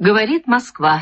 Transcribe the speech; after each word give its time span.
Говорит 0.00 0.46
Москва. 0.46 1.00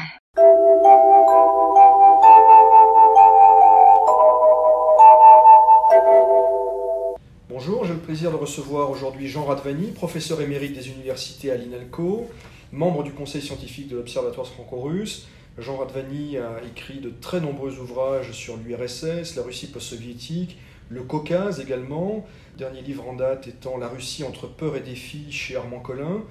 Bonjour, 7.51 7.85
j'ai 7.85 7.93
le 7.93 8.01
plaisir 8.01 8.30
de 8.30 8.37
recevoir 8.37 8.91
aujourd'hui 8.91 9.29
Jean 9.29 9.45
Radvani, 9.45 9.93
professeur 9.93 10.41
émérite 10.41 10.72
des 10.72 10.88
universités 10.88 11.51
à 11.51 11.57
l'INALCO, 11.57 12.27
membre 12.73 13.03
du 13.03 13.12
conseil 13.12 13.43
scientifique 13.43 13.89
de 13.89 13.96
l'Observatoire 13.96 14.46
franco-russe. 14.46 15.29
Jean 15.59 15.77
Radvani 15.77 16.39
a 16.39 16.62
écrit 16.66 17.00
de 17.00 17.11
très 17.11 17.43
nombreux 17.43 17.79
ouvrages 17.79 18.32
sur 18.32 18.57
l'URSS, 18.57 19.37
la 19.37 19.43
Russie 19.43 19.71
post-soviétique, 19.71 20.57
le 20.89 21.03
Caucase 21.03 21.61
également. 21.61 22.25
Dernier 22.57 22.80
livre 22.80 23.07
en 23.07 23.12
date 23.12 23.46
étant 23.46 23.77
La 23.77 23.89
Russie 23.89 24.25
entre 24.25 24.46
peur 24.46 24.75
et 24.75 24.80
défi 24.80 25.30
chez 25.30 25.55
Armand 25.55 25.80
Collin. 25.80 26.23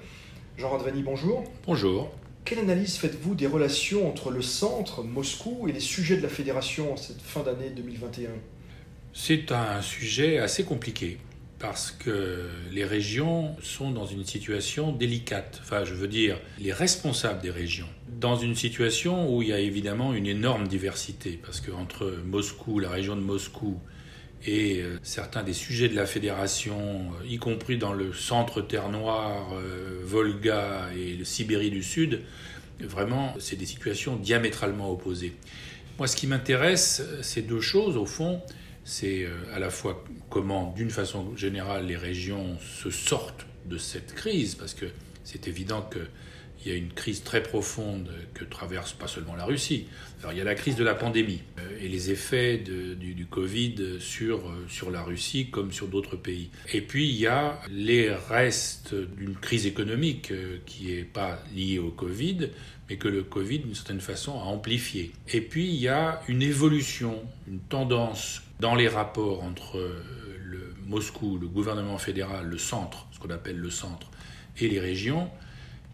Jean 0.58 0.70
Radvani, 0.70 1.04
bonjour. 1.04 1.44
Bonjour. 1.64 2.10
Quelle 2.51 2.59
analyse 2.59 2.97
faites-vous 2.97 3.33
des 3.33 3.47
relations 3.47 4.09
entre 4.09 4.29
le 4.29 4.41
centre, 4.41 5.03
Moscou, 5.03 5.69
et 5.69 5.71
les 5.71 5.79
sujets 5.79 6.17
de 6.17 6.21
la 6.21 6.27
fédération 6.27 6.91
en 6.91 6.97
cette 6.97 7.21
fin 7.21 7.43
d'année 7.43 7.69
2021 7.69 8.29
C'est 9.13 9.53
un 9.53 9.81
sujet 9.81 10.37
assez 10.37 10.65
compliqué 10.65 11.17
parce 11.59 11.91
que 11.91 12.49
les 12.73 12.83
régions 12.83 13.55
sont 13.63 13.91
dans 13.91 14.05
une 14.05 14.25
situation 14.25 14.91
délicate. 14.91 15.61
Enfin, 15.63 15.85
je 15.85 15.93
veux 15.93 16.09
dire, 16.09 16.41
les 16.59 16.73
responsables 16.73 17.41
des 17.41 17.51
régions, 17.51 17.87
dans 18.19 18.35
une 18.35 18.55
situation 18.55 19.33
où 19.33 19.41
il 19.41 19.47
y 19.47 19.53
a 19.53 19.59
évidemment 19.59 20.13
une 20.13 20.27
énorme 20.27 20.67
diversité, 20.67 21.39
parce 21.41 21.61
qu'entre 21.61 22.17
Moscou, 22.25 22.79
la 22.79 22.89
région 22.89 23.15
de 23.15 23.21
Moscou, 23.21 23.79
et 24.45 24.81
euh, 24.81 24.97
certains 25.03 25.43
des 25.43 25.53
sujets 25.53 25.87
de 25.87 25.95
la 25.95 26.05
fédération, 26.05 27.11
euh, 27.21 27.27
y 27.27 27.37
compris 27.37 27.77
dans 27.77 27.93
le 27.93 28.13
centre 28.13 28.61
Terre 28.61 28.89
Noire, 28.89 29.53
euh, 29.53 29.99
Volga 30.03 30.89
et 30.97 31.13
le 31.13 31.23
Sibérie 31.23 31.69
du 31.69 31.83
Sud, 31.83 32.21
vraiment, 32.79 33.35
c'est 33.39 33.55
des 33.55 33.65
situations 33.65 34.15
diamétralement 34.15 34.91
opposées. 34.91 35.33
Moi, 35.99 36.07
ce 36.07 36.15
qui 36.15 36.25
m'intéresse, 36.25 37.03
c'est 37.21 37.43
deux 37.43 37.61
choses, 37.61 37.97
au 37.97 38.05
fond 38.05 38.41
c'est 38.83 39.27
à 39.53 39.59
la 39.59 39.69
fois 39.69 40.03
comment, 40.31 40.73
d'une 40.75 40.89
façon 40.89 41.37
générale, 41.37 41.85
les 41.85 41.95
régions 41.95 42.57
se 42.59 42.89
sortent 42.89 43.45
de 43.67 43.77
cette 43.77 44.15
crise, 44.15 44.55
parce 44.55 44.73
que 44.73 44.87
c'est 45.23 45.47
évident 45.47 45.87
qu'il 46.61 46.71
y 46.71 46.75
a 46.75 46.77
une 46.77 46.93
crise 46.93 47.23
très 47.23 47.41
profonde 47.41 48.09
que 48.33 48.43
traverse 48.43 48.93
pas 48.93 49.07
seulement 49.07 49.35
la 49.35 49.45
Russie. 49.45 49.87
Il 50.29 50.37
y 50.37 50.41
a 50.41 50.43
la 50.43 50.55
crise 50.55 50.75
de 50.75 50.83
la 50.83 50.93
pandémie 50.93 51.41
euh, 51.57 51.79
et 51.81 51.87
les 51.87 52.11
effets 52.11 52.57
du, 52.57 53.25
Covid 53.25 53.99
sur, 53.99 54.37
euh, 54.37 54.65
sur 54.67 54.91
la 54.91 55.01
Russie 55.01 55.49
comme 55.49 55.71
sur 55.71 55.87
d'autres 55.87 56.15
pays. 56.15 56.49
Et 56.73 56.81
puis 56.81 57.07
il 57.09 57.15
y 57.15 57.27
a 57.27 57.59
les 57.69 58.11
restes 58.13 58.93
d'une 58.93 59.35
crise 59.35 59.65
économique 59.65 60.31
qui 60.65 60.87
n'est 60.87 61.03
pas 61.03 61.41
liée 61.55 61.79
au 61.79 61.89
Covid, 61.89 62.49
mais 62.89 62.97
que 62.97 63.07
le 63.07 63.23
Covid, 63.23 63.59
d'une 63.59 63.73
certaine 63.73 64.01
façon, 64.01 64.33
a 64.39 64.43
amplifié. 64.43 65.11
Et 65.29 65.41
puis 65.41 65.67
il 65.67 65.79
y 65.79 65.87
a 65.87 66.21
une 66.27 66.41
évolution, 66.41 67.23
une 67.47 67.59
tendance 67.61 68.41
dans 68.59 68.75
les 68.75 68.87
rapports 68.87 69.43
entre 69.43 69.79
euh, 69.79 70.03
Moscou, 70.85 71.37
le 71.39 71.47
gouvernement 71.47 71.97
fédéral, 71.97 72.45
le 72.45 72.57
centre, 72.57 73.07
ce 73.11 73.19
qu'on 73.19 73.29
appelle 73.29 73.57
le 73.57 73.69
centre, 73.69 74.11
et 74.59 74.67
les 74.67 74.79
régions, 74.79 75.29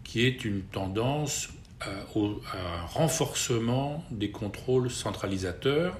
qui 0.08 0.26
est 0.26 0.44
une 0.44 0.62
tendance 0.62 1.50
à, 1.80 1.88
euh, 1.88 2.02
au 2.16 2.40
renforcement 2.88 4.04
des 4.10 4.30
contrôles 4.30 4.90
centralisateurs, 4.90 5.96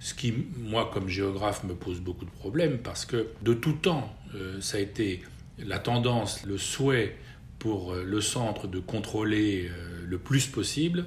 ce 0.00 0.14
qui, 0.14 0.32
moi, 0.56 0.90
comme 0.92 1.08
géographe, 1.08 1.62
me 1.64 1.74
pose 1.74 2.00
beaucoup 2.00 2.24
de 2.24 2.30
problèmes, 2.30 2.78
parce 2.78 3.04
que 3.04 3.26
de 3.42 3.52
tout 3.52 3.74
temps, 3.74 4.10
euh, 4.34 4.60
ça 4.60 4.78
a 4.78 4.80
été 4.80 5.22
la 5.58 5.78
tendance, 5.78 6.44
le 6.44 6.56
souhait 6.56 7.16
pour 7.58 7.94
le 7.94 8.20
centre 8.20 8.66
de 8.66 8.80
contrôler 8.80 9.70
le 10.04 10.18
plus 10.18 10.46
possible, 10.46 11.04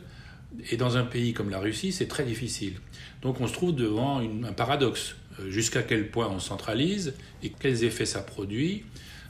et 0.72 0.78
dans 0.78 0.96
un 0.96 1.04
pays 1.04 1.34
comme 1.34 1.50
la 1.50 1.60
Russie, 1.60 1.92
c'est 1.92 2.08
très 2.08 2.24
difficile. 2.24 2.76
Donc 3.22 3.42
on 3.42 3.48
se 3.48 3.54
trouve 3.54 3.76
devant 3.76 4.20
un 4.20 4.54
paradoxe. 4.54 5.16
Euh, 5.40 5.50
jusqu'à 5.50 5.84
quel 5.84 6.10
point 6.10 6.28
on 6.30 6.40
centralise 6.40 7.14
et 7.44 7.50
quels 7.50 7.84
effets 7.84 8.06
ça 8.06 8.22
produit. 8.22 8.86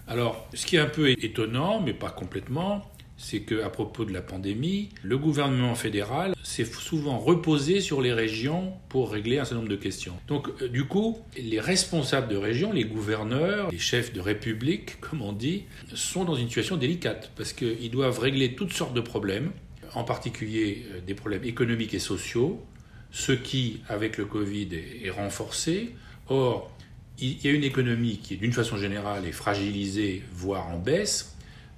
Alors, 0.07 0.47
ce 0.53 0.65
qui 0.65 0.75
est 0.75 0.79
un 0.79 0.89
peu 0.89 1.09
étonnant, 1.09 1.81
mais 1.81 1.93
pas 1.93 2.11
complètement, 2.11 2.83
c'est 3.17 3.41
qu'à 3.41 3.69
propos 3.69 4.05
de 4.05 4.11
la 4.11 4.21
pandémie, 4.21 4.89
le 5.03 5.17
gouvernement 5.17 5.75
fédéral 5.75 6.35
s'est 6.43 6.65
souvent 6.65 7.17
reposé 7.17 7.79
sur 7.79 8.01
les 8.01 8.13
régions 8.13 8.73
pour 8.89 9.11
régler 9.11 9.39
un 9.39 9.45
certain 9.45 9.57
nombre 9.57 9.69
de 9.69 9.75
questions. 9.75 10.15
Donc, 10.27 10.49
euh, 10.61 10.67
du 10.67 10.85
coup, 10.85 11.17
les 11.37 11.59
responsables 11.59 12.27
de 12.27 12.35
régions, 12.35 12.71
les 12.73 12.83
gouverneurs, 12.83 13.71
les 13.71 13.79
chefs 13.79 14.13
de 14.13 14.19
république, 14.19 14.99
comme 15.01 15.21
on 15.21 15.33
dit, 15.33 15.63
sont 15.93 16.25
dans 16.25 16.35
une 16.35 16.47
situation 16.47 16.77
délicate 16.77 17.31
parce 17.35 17.53
qu'ils 17.53 17.91
doivent 17.91 18.19
régler 18.19 18.55
toutes 18.55 18.73
sortes 18.73 18.93
de 18.93 19.01
problèmes 19.01 19.51
en 19.93 20.03
particulier 20.03 20.85
euh, 20.91 20.99
des 21.05 21.13
problèmes 21.13 21.43
économiques 21.43 21.93
et 21.93 21.99
sociaux, 21.99 22.63
ce 23.11 23.31
qui, 23.31 23.81
avec 23.87 24.17
le 24.17 24.25
Covid, 24.25 24.69
est, 25.03 25.09
renforcé. 25.09 25.95
Or, 26.27 26.71
il 27.17 27.43
y 27.43 27.47
a 27.47 27.51
une 27.51 27.63
économie 27.63 28.17
qui, 28.17 28.35
d'une 28.35 28.51
façon 28.51 28.75
générale, 28.77 29.25
est 29.25 29.31
fragilisée, 29.31 30.21
voire 30.33 30.67
en 30.67 30.77
baisse. 30.77 31.34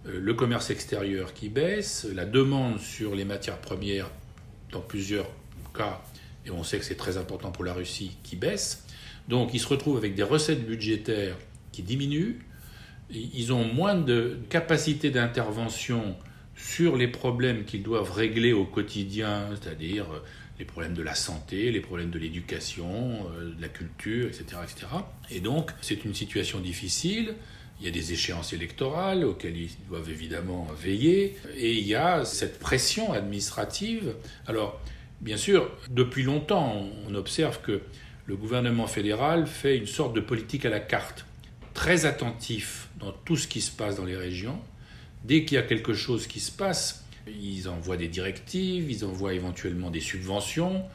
Euh, 0.08 0.20
le 0.20 0.34
commerce 0.34 0.70
extérieur 0.70 1.34
qui 1.34 1.50
baisse, 1.50 2.08
la 2.14 2.26
demande 2.26 2.80
sur 2.80 3.16
les 3.16 3.26
matières 3.26 3.60
premières, 3.60 4.10
dans 4.72 4.82
plusieurs 4.82 5.30
cas, 5.76 6.02
et 6.46 6.52
on 6.52 6.64
sait 6.64 6.80
que 6.80 6.86
c'est 6.86 6.96
très 6.96 7.18
important 7.18 7.52
pour 7.52 7.64
la 7.64 7.74
Russie, 7.74 8.18
qui 8.24 8.36
baisse. 8.36 8.86
Donc, 9.28 9.54
ils 9.54 9.60
se 9.60 9.68
retrouvent 9.68 9.98
avec 9.98 10.16
des 10.16 10.24
recettes 10.24 10.66
budgétaires 10.66 11.36
qui 11.72 11.84
diminuent. 11.84 12.40
Ils 13.10 13.54
ont 13.54 13.66
moins 13.66 13.96
de 13.96 14.38
capacité 14.50 15.10
d'intervention 15.10 16.16
sur 16.56 16.96
les 16.96 17.08
problèmes 17.08 17.66
qu'ils 17.66 17.84
doivent 17.84 18.12
régler 18.12 18.54
au 18.54 18.66
quotidien, 18.66 19.50
c'est-à-dire 19.52 20.06
euh, 20.12 20.20
les 20.60 20.66
problèmes 20.66 20.94
de 20.94 21.04
la 21.04 21.14
santé, 21.14 21.72
les 21.72 21.82
problèmes 21.82 22.10
de 22.10 22.18
l'éducation, 22.18 23.28
euh, 23.38 23.54
de 23.54 23.62
la 23.62 23.70
culture, 23.70 24.28
etc. 24.28 24.46
etc. 24.64 24.88
Et 25.30 25.40
donc, 25.40 25.72
c'est 25.82 26.04
une 26.04 26.16
situation 26.16 26.60
difficile. 26.60 27.36
Il 27.80 27.86
y 27.86 27.90
a 27.90 27.92
des 27.92 28.14
échéances 28.14 28.54
électorales 28.54 29.24
auxquelles 29.24 29.58
ils 29.58 29.70
doivent 29.88 30.10
évidemment 30.10 30.68
veiller. 30.82 31.36
Et 31.56 31.74
il 31.74 31.88
y 31.88 31.96
a 31.96 32.26
cette 32.26 32.60
pression 32.60 33.14
administrative. 33.14 34.16
Alors, 34.48 34.80
bien 35.22 35.38
sûr, 35.38 35.72
depuis 35.90 36.24
longtemps, 36.24 36.88
on 37.08 37.14
observe 37.16 37.62
que 37.62 37.82
le 38.26 38.36
gouvernement 38.36 38.88
fédéral 38.88 39.48
fait 39.48 39.78
une 39.78 39.88
sorte 39.88 40.14
de 40.14 40.22
politique 40.22 40.66
à 40.66 40.70
la 40.70 40.80
carte, 40.80 41.26
très 41.74 42.06
attentif 42.06 42.90
dans 43.00 43.12
tout 43.12 43.38
ce 43.38 43.48
qui 43.48 43.62
se 43.62 43.72
passe 43.72 43.96
dans 43.96 44.06
les 44.06 44.18
régions, 44.18 44.60
Dès 45.24 45.44
qu'il 45.44 45.56
y 45.56 45.60
a 45.60 45.64
quelque 45.64 45.94
chose 45.94 46.28
qui 46.28 46.40
se 46.40 46.52
passe, 46.52 47.06
ils 47.28 47.68
envoient 47.68 47.98
des 47.98 48.08
directives, 48.08 48.90
ils 48.90 49.04
envoient 49.04 49.34
éventuellement 49.34 49.90
des 49.90 50.00
subventions, 50.00 50.86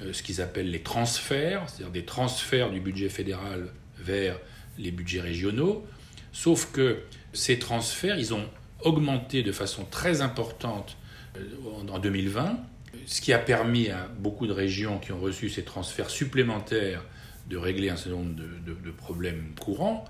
euh, 0.00 0.12
ce 0.12 0.22
qu'ils 0.22 0.42
appellent 0.42 0.70
les 0.70 0.82
transferts, 0.82 1.68
c'est-à-dire 1.68 1.92
des 1.92 2.04
transferts 2.04 2.70
du 2.70 2.80
budget 2.80 3.08
fédéral 3.08 3.68
vers 3.98 4.38
les 4.78 4.90
budgets 4.90 5.20
régionaux. 5.20 5.86
Sauf 6.32 6.70
que 6.72 6.98
ces 7.32 7.58
transferts, 7.58 8.18
ils 8.18 8.34
ont 8.34 8.46
augmenté 8.82 9.42
de 9.42 9.52
façon 9.52 9.84
très 9.84 10.20
importante 10.20 10.96
euh, 11.36 11.88
en 11.90 11.98
2020, 11.98 12.58
ce 13.06 13.20
qui 13.20 13.32
a 13.32 13.38
permis 13.38 13.88
à 13.88 14.08
beaucoup 14.18 14.46
de 14.46 14.52
régions 14.52 14.98
qui 14.98 15.12
ont 15.12 15.20
reçu 15.20 15.48
ces 15.48 15.62
transferts 15.62 16.10
supplémentaires 16.10 17.04
de 17.48 17.56
régler 17.56 17.88
un 17.88 17.96
certain 17.96 18.18
nombre 18.18 18.34
de 18.34 18.90
problèmes 18.90 19.54
courants, 19.58 20.04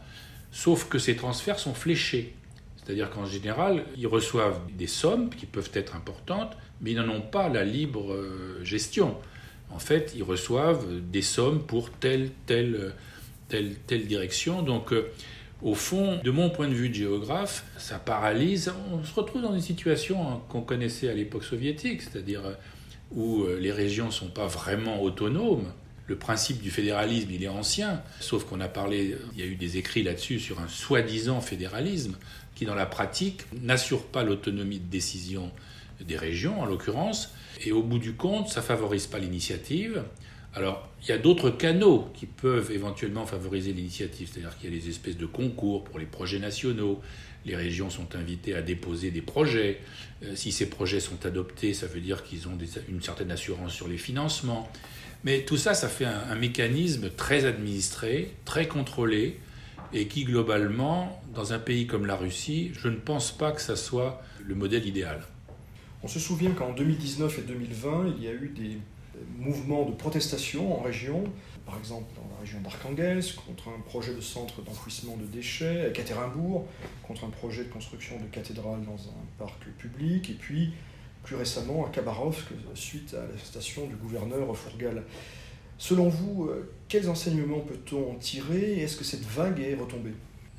sauf 0.50 0.88
que 0.88 0.98
ces 0.98 1.14
transferts 1.14 1.60
sont 1.60 1.74
fléchés. 1.74 2.34
C'est-à-dire 2.88 3.10
qu'en 3.10 3.26
général, 3.26 3.84
ils 3.98 4.06
reçoivent 4.06 4.60
des 4.72 4.86
sommes 4.86 5.28
qui 5.28 5.44
peuvent 5.44 5.70
être 5.74 5.94
importantes, 5.94 6.56
mais 6.80 6.92
ils 6.92 6.96
n'en 6.96 7.10
ont 7.10 7.20
pas 7.20 7.50
la 7.50 7.62
libre 7.62 8.14
euh, 8.14 8.64
gestion. 8.64 9.14
En 9.68 9.78
fait, 9.78 10.14
ils 10.16 10.22
reçoivent 10.22 10.86
des 11.10 11.20
sommes 11.20 11.66
pour 11.66 11.90
telle, 11.90 12.30
telle, 12.46 12.94
telle, 13.48 13.74
telle 13.86 14.06
direction. 14.06 14.62
Donc, 14.62 14.94
euh, 14.94 15.12
au 15.62 15.74
fond, 15.74 16.20
de 16.22 16.30
mon 16.30 16.50
point 16.50 16.68
de 16.68 16.74
vue 16.74 16.88
de 16.88 16.94
géographe, 16.94 17.64
ça 17.78 17.98
paralyse. 17.98 18.72
On 18.92 19.04
se 19.04 19.14
retrouve 19.14 19.42
dans 19.42 19.54
une 19.54 19.60
situation 19.60 20.28
hein, 20.28 20.40
qu'on 20.48 20.62
connaissait 20.62 21.08
à 21.08 21.14
l'époque 21.14 21.44
soviétique, 21.44 22.02
c'est-à-dire 22.02 22.46
euh, 22.46 22.54
où 23.10 23.46
les 23.58 23.72
régions 23.72 24.06
ne 24.06 24.10
sont 24.12 24.28
pas 24.28 24.46
vraiment 24.46 25.02
autonomes. 25.02 25.72
Le 26.06 26.16
principe 26.16 26.62
du 26.62 26.70
fédéralisme, 26.70 27.30
il 27.30 27.42
est 27.42 27.48
ancien, 27.48 28.02
sauf 28.20 28.44
qu'on 28.44 28.60
a 28.60 28.68
parlé, 28.68 29.16
il 29.34 29.40
y 29.40 29.42
a 29.42 29.46
eu 29.46 29.56
des 29.56 29.76
écrits 29.76 30.02
là-dessus 30.02 30.38
sur 30.38 30.60
un 30.60 30.68
soi-disant 30.68 31.40
fédéralisme 31.40 32.16
qui, 32.54 32.64
dans 32.64 32.74
la 32.74 32.86
pratique, 32.86 33.42
n'assure 33.62 34.04
pas 34.06 34.24
l'autonomie 34.24 34.78
de 34.78 34.90
décision 34.90 35.50
des 36.00 36.16
régions, 36.16 36.60
en 36.60 36.66
l'occurrence, 36.66 37.32
et 37.64 37.72
au 37.72 37.82
bout 37.82 37.98
du 37.98 38.14
compte, 38.14 38.48
ça 38.48 38.62
favorise 38.62 39.06
pas 39.06 39.18
l'initiative. 39.18 40.02
Alors, 40.54 40.88
il 41.02 41.08
y 41.08 41.12
a 41.12 41.18
d'autres 41.18 41.50
canaux 41.50 42.10
qui 42.14 42.26
peuvent 42.26 42.70
éventuellement 42.72 43.26
favoriser 43.26 43.72
l'initiative, 43.72 44.28
c'est-à-dire 44.32 44.56
qu'il 44.58 44.72
y 44.72 44.76
a 44.76 44.80
des 44.80 44.88
espèces 44.88 45.16
de 45.16 45.26
concours 45.26 45.84
pour 45.84 45.98
les 45.98 46.06
projets 46.06 46.38
nationaux. 46.38 47.00
Les 47.44 47.54
régions 47.54 47.90
sont 47.90 48.16
invitées 48.16 48.54
à 48.54 48.62
déposer 48.62 49.10
des 49.10 49.20
projets. 49.22 49.80
Euh, 50.24 50.34
si 50.34 50.50
ces 50.50 50.68
projets 50.68 51.00
sont 51.00 51.26
adoptés, 51.26 51.74
ça 51.74 51.86
veut 51.86 52.00
dire 52.00 52.24
qu'ils 52.24 52.48
ont 52.48 52.58
une 52.88 53.02
certaine 53.02 53.30
assurance 53.30 53.72
sur 53.72 53.88
les 53.88 53.98
financements. 53.98 54.68
Mais 55.24 55.42
tout 55.42 55.56
ça, 55.56 55.74
ça 55.74 55.88
fait 55.88 56.04
un 56.04 56.36
mécanisme 56.36 57.10
très 57.10 57.44
administré, 57.44 58.34
très 58.44 58.68
contrôlé, 58.68 59.40
et 59.92 60.06
qui 60.06 60.24
globalement, 60.24 61.22
dans 61.34 61.52
un 61.52 61.58
pays 61.58 61.86
comme 61.86 62.06
la 62.06 62.16
Russie, 62.16 62.72
je 62.74 62.88
ne 62.88 62.96
pense 62.96 63.36
pas 63.36 63.52
que 63.52 63.60
ça 63.60 63.76
soit 63.76 64.22
le 64.44 64.54
modèle 64.54 64.86
idéal. 64.86 65.20
On 66.02 66.08
se 66.08 66.20
souvient 66.20 66.52
qu'en 66.52 66.72
2019 66.72 67.38
et 67.38 67.42
2020, 67.42 68.14
il 68.18 68.24
y 68.24 68.28
a 68.28 68.32
eu 68.32 68.52
des 68.54 68.78
mouvements 69.38 69.84
de 69.84 69.92
protestation 69.92 70.78
en 70.78 70.82
région, 70.82 71.24
par 71.66 71.78
exemple 71.78 72.06
dans 72.16 72.28
la 72.34 72.40
région 72.40 72.60
d'Arkhangelsk, 72.60 73.36
contre 73.46 73.68
un 73.68 73.80
projet 73.80 74.14
de 74.14 74.20
centre 74.20 74.62
d'enfouissement 74.62 75.16
de 75.16 75.24
déchets, 75.24 75.82
à 75.82 75.88
Ekaterinbourg, 75.88 76.66
contre 77.06 77.24
un 77.24 77.30
projet 77.30 77.64
de 77.64 77.68
construction 77.70 78.18
de 78.18 78.26
cathédrale 78.26 78.82
dans 78.84 79.08
un 79.08 79.24
parc 79.38 79.64
public, 79.78 80.30
et 80.30 80.34
puis 80.34 80.72
plus 81.22 81.36
récemment 81.36 81.86
à 81.86 81.90
Khabarovsk, 81.90 82.46
suite 82.74 83.14
à 83.14 83.26
l'arrestation 83.26 83.86
du 83.86 83.96
gouverneur 83.96 84.56
Fourgal. 84.56 85.02
Selon 85.76 86.08
vous, 86.08 86.46
euh, 86.46 86.72
quels 86.88 87.08
enseignements 87.08 87.60
peut-on 87.60 88.14
tirer 88.16 88.78
et 88.78 88.82
est-ce 88.82 88.96
que 88.96 89.04
cette 89.04 89.24
vague 89.24 89.60
est 89.60 89.74
retombée? 89.74 90.14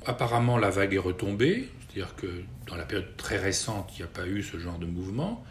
Apparemment, 0.06 0.56
la 0.56 0.70
vague 0.70 0.94
est 0.94 0.98
retombée, 0.98 1.68
c'est-à-dire 1.80 2.14
que 2.16 2.44
dans 2.66 2.76
la 2.76 2.84
période 2.84 3.16
très 3.16 3.36
récente, 3.36 3.90
il 3.94 3.98
n'y 3.98 4.04
a 4.04 4.08
pas 4.08 4.26
eu 4.26 4.42
ce 4.42 4.58
genre 4.58 4.78
de 4.78 4.86
mouvement. 4.86 5.44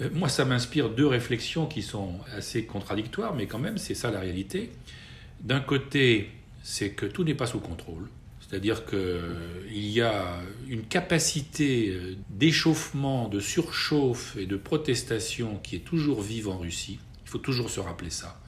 Euh, 0.00 0.08
moi, 0.12 0.28
ça 0.28 0.44
m'inspire 0.44 0.90
deux 0.90 1.06
réflexions 1.06 1.66
qui 1.66 1.82
sont 1.82 2.14
assez 2.36 2.64
contradictoires, 2.64 3.34
mais 3.34 3.46
quand 3.46 3.58
même, 3.58 3.78
c'est 3.78 3.94
ça 3.94 4.10
la 4.10 4.20
réalité. 4.20 4.70
D'un 5.40 5.60
côté, 5.60 6.30
c'est 6.62 6.90
que 6.90 7.06
tout 7.06 7.24
n'est 7.24 7.34
pas 7.34 7.46
sous 7.46 7.60
contrôle. 7.60 8.08
C'est-à-dire 8.40 8.84
qu'il 8.84 8.98
euh, 8.98 9.62
y 9.70 10.00
a 10.00 10.40
une 10.68 10.82
capacité 10.82 11.96
d'échauffement, 12.30 13.28
de 13.28 13.38
surchauffe 13.38 14.36
et 14.36 14.46
de 14.46 14.56
protestation 14.56 15.60
qui 15.62 15.76
est 15.76 15.84
toujours 15.84 16.20
vive 16.20 16.48
en 16.48 16.58
Russie. 16.58 16.98
Il 17.24 17.30
faut 17.30 17.38
toujours 17.38 17.70
se 17.70 17.78
rappeler 17.78 18.10
ça 18.10 18.40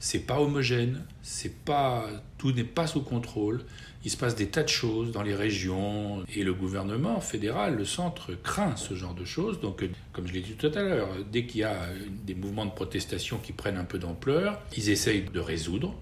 c'est 0.00 0.20
pas 0.20 0.40
homogène, 0.40 1.04
c'est 1.22 1.64
pas 1.64 2.06
tout 2.38 2.52
n'est 2.52 2.64
pas 2.64 2.86
sous 2.86 3.02
contrôle. 3.02 3.64
Il 4.04 4.10
se 4.10 4.16
passe 4.16 4.36
des 4.36 4.48
tas 4.48 4.62
de 4.62 4.68
choses 4.68 5.10
dans 5.10 5.22
les 5.22 5.34
régions 5.34 6.22
et 6.34 6.44
le 6.44 6.54
gouvernement 6.54 7.20
fédéral, 7.20 7.76
le 7.76 7.84
centre 7.84 8.32
craint 8.34 8.76
ce 8.76 8.94
genre 8.94 9.14
de 9.14 9.24
choses. 9.24 9.60
Donc, 9.60 9.84
comme 10.12 10.26
je 10.26 10.32
l'ai 10.32 10.40
dit 10.40 10.52
tout 10.52 10.70
à 10.74 10.82
l'heure, 10.82 11.08
dès 11.30 11.44
qu'il 11.46 11.60
y 11.60 11.64
a 11.64 11.88
des 12.24 12.34
mouvements 12.34 12.66
de 12.66 12.70
protestation 12.70 13.38
qui 13.38 13.52
prennent 13.52 13.76
un 13.76 13.84
peu 13.84 13.98
d'ampleur, 13.98 14.60
ils 14.76 14.90
essayent 14.90 15.22
de 15.22 15.40
résoudre. 15.40 15.94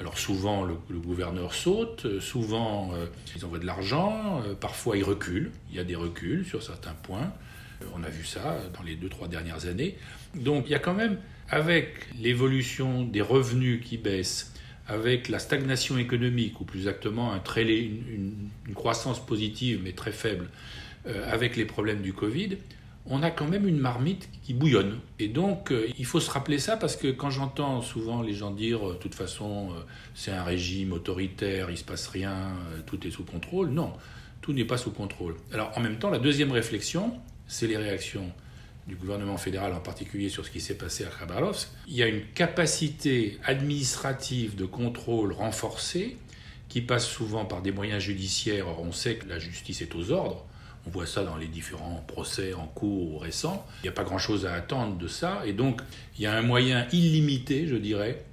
Alors 0.00 0.18
souvent 0.18 0.64
le, 0.64 0.74
gouverneur 0.98 1.54
saute, 1.54 2.20
souvent 2.20 2.92
euh, 2.94 3.06
ils 3.36 3.44
envoient 3.44 3.60
de 3.60 3.66
l'argent, 3.66 4.42
euh, 4.44 4.54
parfois 4.54 4.96
ils 4.96 5.04
reculent. 5.04 5.52
Il 5.70 5.76
y 5.76 5.78
a 5.78 5.84
des 5.84 5.94
reculs 5.94 6.44
sur 6.44 6.62
certains 6.62 6.94
points. 6.94 7.32
Euh, 7.82 7.86
on 7.94 8.02
a 8.02 8.08
vu 8.08 8.24
ça 8.24 8.58
dans 8.76 8.82
les 8.82 8.96
deux 8.96 9.08
trois 9.08 9.28
dernières 9.28 9.66
années. 9.66 9.96
Donc 10.34 10.64
il 10.66 10.72
y 10.72 10.74
a 10.74 10.80
quand 10.80 10.94
même 10.94 11.18
avec 11.48 12.08
l'évolution 12.18 13.04
des 13.04 13.20
revenus 13.20 13.84
qui 13.84 13.96
baissent, 13.96 14.52
avec 14.86 15.28
la 15.28 15.38
stagnation 15.38 15.98
économique, 15.98 16.60
ou 16.60 16.64
plus 16.64 16.80
exactement 16.80 17.32
un 17.32 17.42
une, 17.56 18.50
croissance 18.74 19.24
positive 19.24 19.80
mais 19.82 19.92
très 19.92 20.12
faible, 20.12 20.48
euh, 21.06 21.30
avec 21.32 21.56
les 21.56 21.64
problèmes 21.64 22.02
du 22.02 22.12
Covid, 22.12 22.58
on 23.06 23.22
a 23.22 23.30
quand 23.30 23.46
même 23.46 23.68
une 23.68 23.78
marmite 23.78 24.28
qui 24.42 24.54
bouillonne. 24.54 24.98
Et 25.18 25.28
donc, 25.28 25.70
euh, 25.70 25.86
il 25.98 26.06
faut 26.06 26.20
se 26.20 26.30
rappeler 26.30 26.58
ça 26.58 26.76
parce 26.76 26.96
que 26.96 27.08
quand 27.08 27.30
j'entends 27.30 27.82
souvent 27.82 28.22
les 28.22 28.32
gens 28.32 28.50
dire, 28.50 28.88
euh, 28.88 28.92
de 28.94 28.98
toute 28.98 29.14
façon, 29.14 29.70
c'est 30.14 30.32
un 30.32 30.42
régime 30.42 30.92
autoritaire, 30.92 31.70
il 31.70 31.78
se 31.78 31.84
passe 31.84 32.08
rien, 32.08 32.54
tout 32.86 33.06
est 33.06 33.10
sous 33.10 33.24
contrôle, 33.24 33.70
non, 33.70 33.92
tout 34.40 34.52
n'est 34.52 34.64
pas 34.64 34.78
sous 34.78 34.90
contrôle. 34.90 35.36
Alors, 35.52 35.72
en 35.76 35.80
même 35.80 35.98
temps, 35.98 36.10
la 36.10 36.18
deuxième 36.18 36.52
réflexion, 36.52 37.14
c'est 37.46 37.66
les 37.66 37.76
réactions 37.76 38.32
du 38.86 38.96
gouvernement 38.96 39.38
fédéral 39.38 39.72
en 39.72 39.80
particulier 39.80 40.28
sur 40.28 40.44
ce 40.44 40.50
qui 40.50 40.60
s'est 40.60 40.76
passé 40.76 41.04
à 41.04 41.08
Khabarovsk, 41.08 41.68
il 41.88 41.94
y 41.94 42.02
a 42.02 42.08
une 42.08 42.24
capacité 42.34 43.38
administrative 43.44 44.56
de 44.56 44.66
contrôle 44.66 45.32
renforcée 45.32 46.16
qui 46.68 46.80
passe 46.80 47.06
souvent 47.06 47.44
par 47.44 47.62
des 47.62 47.72
moyens 47.72 48.02
judiciaires. 48.02 48.68
Or, 48.68 48.82
on 48.82 48.92
sait 48.92 49.16
que 49.16 49.28
la 49.28 49.38
justice 49.38 49.80
est 49.80 49.94
aux 49.94 50.10
ordres. 50.10 50.44
On 50.86 50.90
voit 50.90 51.06
ça 51.06 51.24
dans 51.24 51.36
les 51.36 51.46
différents 51.46 52.04
procès 52.06 52.52
en 52.52 52.66
cours 52.66 53.22
récents. 53.22 53.66
Il 53.80 53.84
n'y 53.84 53.88
a 53.88 53.92
pas 53.92 54.04
grand-chose 54.04 54.44
à 54.44 54.52
attendre 54.52 54.98
de 54.98 55.08
ça. 55.08 55.42
Et 55.46 55.54
donc, 55.54 55.80
il 56.18 56.22
y 56.22 56.26
a 56.26 56.34
un 56.34 56.42
moyen 56.42 56.86
illimité, 56.92 57.66
je 57.66 57.76
dirais, 57.76 58.24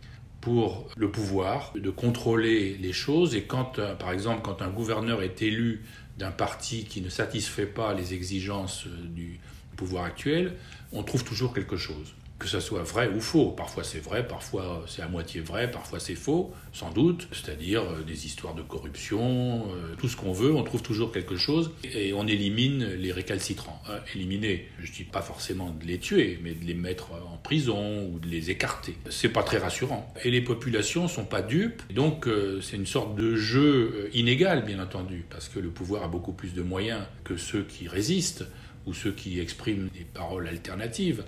pour 0.42 0.90
le 0.98 1.10
pouvoir 1.12 1.72
de 1.76 1.90
contrôler 1.90 2.78
les 2.78 2.94
choses. 2.94 3.36
Et 3.36 3.44
quand, 3.44 3.80
euh, 3.80 3.96
par 3.96 4.12
exemple, 4.12 4.42
quand 4.42 4.62
un 4.62 4.70
gouverneur 4.70 5.22
est 5.22 5.42
élu 5.42 5.84
d'un 6.18 6.32
parti 6.32 6.84
qui 6.84 7.02
ne 7.02 7.10
satisfait 7.10 7.66
pas 7.66 7.94
les 7.94 8.14
exigences 8.14 8.86
du, 8.88 9.40
pouvoir 9.82 10.04
actuel, 10.04 10.54
on 10.94 11.02
trouve 11.02 11.24
toujours 11.24 11.56
quelque 11.56 11.76
chose. 11.76 12.14
Que 12.38 12.48
ça 12.48 12.62
soit 12.62 12.82
vrai 12.82 13.08
ou 13.16 13.20
faux. 13.20 13.52
Parfois 13.52 13.84
c'est 13.84 14.00
vrai, 14.00 14.28
parfois 14.28 14.84
c'est 14.88 15.02
à 15.02 15.08
moitié 15.08 15.42
vrai, 15.42 15.70
parfois 15.70 16.00
c'est 16.00 16.16
faux, 16.16 16.52
sans 16.72 16.92
doute. 16.92 17.28
C'est-à-dire 17.32 17.82
euh, 17.82 18.04
des 18.04 18.26
histoires 18.28 18.56
de 18.56 18.64
corruption, 18.64 19.68
euh, 19.70 19.96
tout 20.00 20.08
ce 20.08 20.16
qu'on 20.16 20.34
veut, 20.34 20.52
on 20.54 20.64
trouve 20.64 20.84
toujours 20.84 21.12
quelque 21.12 21.36
chose 21.36 21.72
et 21.84 22.14
on 22.14 22.28
élimine 22.28 22.84
les 22.94 23.12
récalcitrants. 23.12 23.82
Hein, 23.88 24.00
éliminer, 24.16 24.68
je 24.80 24.92
dis 24.92 25.04
pas 25.04 25.22
forcément 25.22 25.70
de 25.70 25.86
les 25.86 26.00
tuer, 26.00 26.40
mais 26.44 26.54
de 26.54 26.66
les 26.66 26.74
mettre 26.74 27.12
en 27.12 27.38
prison 27.38 28.08
ou 28.12 28.20
de 28.20 28.28
les 28.28 28.50
écarter. 28.50 28.96
C'est 29.10 29.30
pas 29.30 29.44
très 29.44 29.60
rassurant. 29.60 30.12
Et 30.24 30.32
les 30.32 30.42
populations 30.42 31.08
sont 31.08 31.26
pas 31.26 31.42
dupes. 31.42 31.82
Donc 31.94 32.28
euh, 32.28 32.60
c'est 32.62 32.76
une 32.76 32.88
sorte 32.88 33.16
de 33.16 33.36
jeu 33.36 34.10
inégal, 34.14 34.64
bien 34.66 34.82
entendu, 34.82 35.26
parce 35.30 35.48
que 35.48 35.60
le 35.60 35.70
pouvoir 35.70 36.04
a 36.04 36.08
beaucoup 36.08 36.34
plus 36.34 36.54
de 36.54 36.64
moyens 36.64 37.04
que 37.24 37.38
ceux 37.38 37.64
qui 37.64 37.88
résistent 37.88 38.46
ou 38.86 38.94
ceux 38.94 39.12
qui 39.12 39.40
expriment 39.40 39.90
des 39.90 40.06
paroles 40.06 40.48
alternatives, 40.48 41.24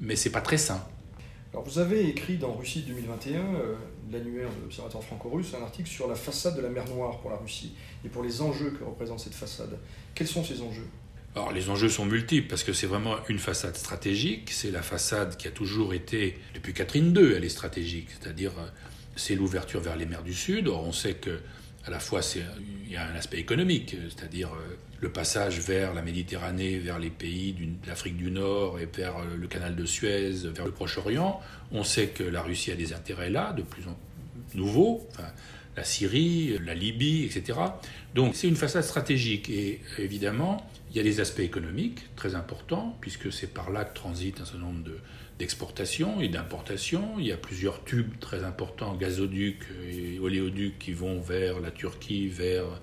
mais 0.00 0.16
c'est 0.16 0.30
pas 0.30 0.40
très 0.40 0.58
sain. 0.58 0.84
Alors 1.52 1.64
vous 1.64 1.78
avez 1.78 2.06
écrit 2.08 2.36
dans 2.36 2.52
Russie 2.52 2.82
2021, 2.86 3.40
euh, 3.40 3.74
l'annuaire 4.12 4.50
de 4.50 4.62
l'Observatoire 4.62 5.02
franco-russe, 5.02 5.54
un 5.58 5.62
article 5.62 5.88
sur 5.88 6.06
la 6.06 6.14
façade 6.14 6.56
de 6.56 6.60
la 6.60 6.68
mer 6.68 6.84
Noire 6.88 7.18
pour 7.20 7.30
la 7.30 7.36
Russie 7.36 7.72
et 8.04 8.08
pour 8.08 8.22
les 8.22 8.42
enjeux 8.42 8.70
que 8.70 8.84
représente 8.84 9.20
cette 9.20 9.34
façade. 9.34 9.78
Quels 10.14 10.26
sont 10.26 10.44
ces 10.44 10.60
enjeux? 10.60 10.86
Alors, 11.34 11.52
les 11.52 11.68
enjeux 11.68 11.90
sont 11.90 12.06
multiples 12.06 12.48
parce 12.48 12.64
que 12.64 12.72
c'est 12.72 12.86
vraiment 12.86 13.16
une 13.28 13.38
façade 13.38 13.76
stratégique. 13.76 14.50
C'est 14.50 14.70
la 14.70 14.80
façade 14.80 15.36
qui 15.36 15.46
a 15.46 15.50
toujours 15.50 15.92
été, 15.92 16.38
depuis 16.54 16.72
Catherine 16.72 17.14
II, 17.14 17.34
elle 17.34 17.44
est 17.44 17.50
stratégique, 17.50 18.08
c'est-à-dire 18.18 18.52
euh, 18.58 18.66
c'est 19.16 19.34
l'ouverture 19.34 19.80
vers 19.80 19.96
les 19.96 20.06
mers 20.06 20.22
du 20.22 20.32
Sud. 20.32 20.66
Or, 20.66 20.82
on 20.82 20.92
sait 20.92 21.14
que 21.14 21.40
à 21.86 21.90
la 21.90 22.00
fois 22.00 22.20
il 22.34 22.92
y 22.92 22.96
a 22.96 23.06
un 23.06 23.14
aspect 23.14 23.38
économique, 23.38 23.96
c'est-à-dire 24.08 24.48
euh, 24.54 24.76
le 25.00 25.10
passage 25.10 25.60
vers 25.60 25.94
la 25.94 26.02
Méditerranée, 26.02 26.78
vers 26.78 26.98
les 26.98 27.10
pays 27.10 27.52
de 27.52 27.88
l'Afrique 27.88 28.16
du 28.16 28.30
Nord 28.30 28.80
et 28.80 28.86
vers 28.86 29.18
euh, 29.18 29.36
le 29.36 29.46
canal 29.46 29.76
de 29.76 29.84
Suez, 29.84 30.32
vers 30.52 30.64
le 30.64 30.72
Proche-Orient. 30.72 31.40
On 31.70 31.84
sait 31.84 32.08
que 32.08 32.24
la 32.24 32.42
Russie 32.42 32.72
a 32.72 32.76
des 32.76 32.92
intérêts 32.92 33.30
là, 33.30 33.52
de 33.52 33.62
plus 33.62 33.86
en 33.86 33.96
plus 34.50 34.58
nouveaux, 34.58 35.08
la 35.76 35.84
Syrie, 35.84 36.58
la 36.64 36.74
Libye, 36.74 37.24
etc. 37.24 37.58
Donc 38.14 38.34
c'est 38.34 38.48
une 38.48 38.56
façade 38.56 38.82
stratégique 38.82 39.50
et 39.50 39.80
évidemment 39.98 40.66
il 40.90 40.96
y 40.96 41.00
a 41.00 41.02
des 41.02 41.20
aspects 41.20 41.40
économiques 41.40 42.00
très 42.16 42.34
importants 42.34 42.96
puisque 43.00 43.32
c'est 43.32 43.52
par 43.52 43.70
là 43.70 43.84
que 43.84 43.94
transite 43.94 44.40
un 44.40 44.44
certain 44.44 44.60
nombre 44.60 44.84
de, 44.84 44.98
d'exportation 45.38 46.20
et 46.20 46.28
d'importation. 46.28 47.18
Il 47.18 47.26
y 47.26 47.32
a 47.32 47.36
plusieurs 47.36 47.84
tubes 47.84 48.18
très 48.20 48.44
importants, 48.44 48.94
gazoducs 48.94 49.66
et 49.90 50.18
oléoducs, 50.18 50.78
qui 50.78 50.92
vont 50.92 51.20
vers 51.20 51.60
la 51.60 51.70
Turquie, 51.70 52.28
vers 52.28 52.80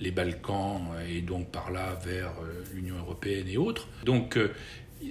les 0.00 0.10
Balkans 0.10 0.80
et 1.08 1.20
donc 1.20 1.50
par 1.50 1.70
là 1.70 1.96
vers 2.04 2.32
euh, 2.42 2.64
l'Union 2.74 2.96
européenne 2.98 3.46
et 3.48 3.56
autres. 3.56 3.86
Donc 4.04 4.36
euh, 4.36 4.52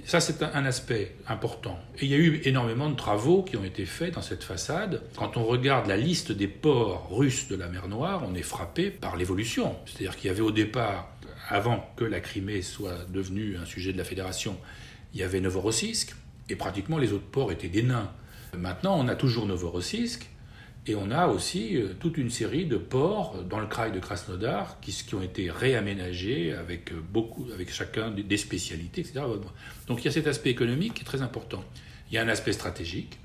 ça, 0.05 0.19
c'est 0.19 0.43
un 0.43 0.65
aspect 0.65 1.15
important. 1.27 1.79
Et 1.99 2.05
il 2.05 2.11
y 2.11 2.13
a 2.13 2.17
eu 2.17 2.41
énormément 2.45 2.89
de 2.89 2.95
travaux 2.95 3.43
qui 3.43 3.57
ont 3.57 3.63
été 3.63 3.85
faits 3.85 4.15
dans 4.15 4.21
cette 4.21 4.43
façade. 4.43 5.01
Quand 5.15 5.37
on 5.37 5.43
regarde 5.43 5.87
la 5.87 5.97
liste 5.97 6.31
des 6.31 6.47
ports 6.47 7.09
russes 7.11 7.47
de 7.47 7.55
la 7.55 7.67
mer 7.67 7.87
Noire, 7.87 8.23
on 8.27 8.33
est 8.35 8.41
frappé 8.41 8.89
par 8.89 9.15
l'évolution. 9.15 9.75
C'est-à-dire 9.85 10.15
qu'il 10.17 10.27
y 10.27 10.31
avait 10.31 10.41
au 10.41 10.51
départ, 10.51 11.09
avant 11.47 11.89
que 11.95 12.05
la 12.05 12.19
Crimée 12.19 12.61
soit 12.61 13.05
devenue 13.09 13.57
un 13.57 13.65
sujet 13.65 13.93
de 13.93 13.97
la 13.97 14.03
fédération, 14.03 14.57
il 15.13 15.19
y 15.19 15.23
avait 15.23 15.39
Novorossiysk, 15.39 16.15
et 16.49 16.55
pratiquement 16.55 16.97
les 16.97 17.13
autres 17.13 17.25
ports 17.25 17.51
étaient 17.51 17.69
des 17.69 17.83
nains. 17.83 18.11
Maintenant, 18.57 18.99
on 18.99 19.07
a 19.07 19.15
toujours 19.15 19.45
Novorossiysk, 19.45 20.29
et 20.85 20.95
on 20.95 21.11
a 21.11 21.27
aussi 21.27 21.77
euh, 21.77 21.93
toute 21.97 22.17
une 22.17 22.29
série 22.29 22.65
de 22.65 22.75
ports 22.75 23.43
dans 23.49 23.59
le 23.59 23.67
kraï 23.67 23.91
de 23.91 23.99
Krasnodar 23.99 24.79
qui, 24.81 24.91
qui, 24.91 25.15
ont 25.15 25.21
été 25.21 25.49
réaménagés 25.49 26.53
avec, 26.53 26.91
euh, 26.91 26.99
beaucoup, 27.01 27.47
avec 27.53 27.71
chacun 27.71 28.11
des 28.11 28.37
spécialités, 28.37 29.01
etc. 29.01 29.21
Donc 29.87 30.01
il 30.01 30.05
y 30.05 30.07
a 30.09 30.11
cet 30.11 30.27
aspect 30.27 30.49
économique 30.49 30.95
qui 30.95 31.01
est 31.01 31.05
très 31.05 31.21
important. 31.21 31.63
Il 32.11 32.15
y 32.15 32.17
a 32.17 32.23
un 32.23 32.27
aspect 32.27 32.51
stratégique. 32.51 33.17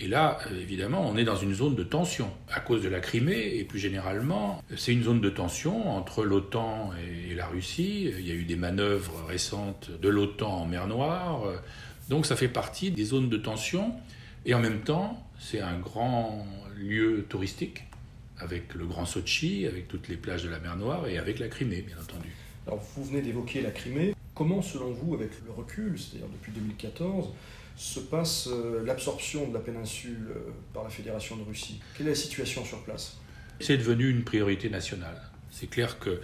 Et 0.00 0.08
là, 0.08 0.38
euh, 0.50 0.58
évidemment, 0.60 1.06
on 1.06 1.18
est 1.18 1.24
dans 1.24 1.36
une 1.36 1.52
zone 1.52 1.74
de 1.74 1.82
tension 1.82 2.30
à 2.50 2.60
cause 2.60 2.82
de 2.82 2.88
la 2.88 3.00
Crimée 3.00 3.56
et 3.56 3.64
plus 3.64 3.78
généralement, 3.78 4.62
c'est 4.74 4.92
une 4.92 5.02
zone 5.02 5.20
de 5.20 5.30
tension 5.30 5.90
entre 5.90 6.24
l'OTAN 6.24 6.92
et 7.30 7.34
la 7.34 7.46
Russie. 7.46 8.10
Il 8.18 8.26
y 8.26 8.30
a 8.30 8.34
eu 8.34 8.44
des 8.44 8.56
manœuvres 8.56 9.26
récentes 9.26 9.90
de 9.90 10.08
l'OTAN 10.08 10.62
en 10.62 10.64
mer 10.64 10.86
Noire. 10.86 11.42
Donc 12.08 12.24
ça 12.24 12.36
fait 12.36 12.48
partie 12.48 12.90
des 12.90 13.04
zones 13.04 13.28
de 13.28 13.36
tension 13.36 13.92
et 14.46 14.54
en 14.54 14.60
même 14.60 14.80
temps, 14.80 15.22
c'est 15.38 15.60
un 15.60 15.78
grand 15.78 16.46
lieu 16.76 17.24
touristique 17.28 17.84
avec 18.38 18.74
le 18.74 18.86
Grand 18.86 19.06
Sochi, 19.06 19.66
avec 19.66 19.88
toutes 19.88 20.08
les 20.08 20.16
plages 20.16 20.44
de 20.44 20.50
la 20.50 20.58
mer 20.58 20.76
Noire 20.76 21.08
et 21.08 21.18
avec 21.18 21.38
la 21.38 21.48
Crimée, 21.48 21.82
bien 21.82 21.96
entendu. 21.96 22.28
Alors 22.66 22.82
vous 22.94 23.04
venez 23.04 23.22
d'évoquer 23.22 23.62
la 23.62 23.70
Crimée. 23.70 24.14
Comment, 24.34 24.60
selon 24.60 24.92
vous, 24.92 25.14
avec 25.14 25.30
le 25.46 25.52
recul, 25.52 25.98
c'est-à-dire 25.98 26.28
depuis 26.28 26.52
2014, 26.52 27.32
se 27.76 28.00
passe 28.00 28.48
euh, 28.48 28.84
l'absorption 28.84 29.48
de 29.48 29.54
la 29.54 29.60
péninsule 29.60 30.28
euh, 30.30 30.50
par 30.74 30.84
la 30.84 30.90
Fédération 30.90 31.36
de 31.36 31.42
Russie? 31.42 31.80
Quelle 31.96 32.06
est 32.06 32.10
la 32.10 32.16
situation 32.16 32.64
sur 32.64 32.82
place? 32.82 33.16
C'est 33.60 33.78
devenu 33.78 34.10
une 34.10 34.24
priorité 34.24 34.68
nationale. 34.68 35.20
C'est 35.50 35.68
clair 35.68 35.98
que 35.98 36.20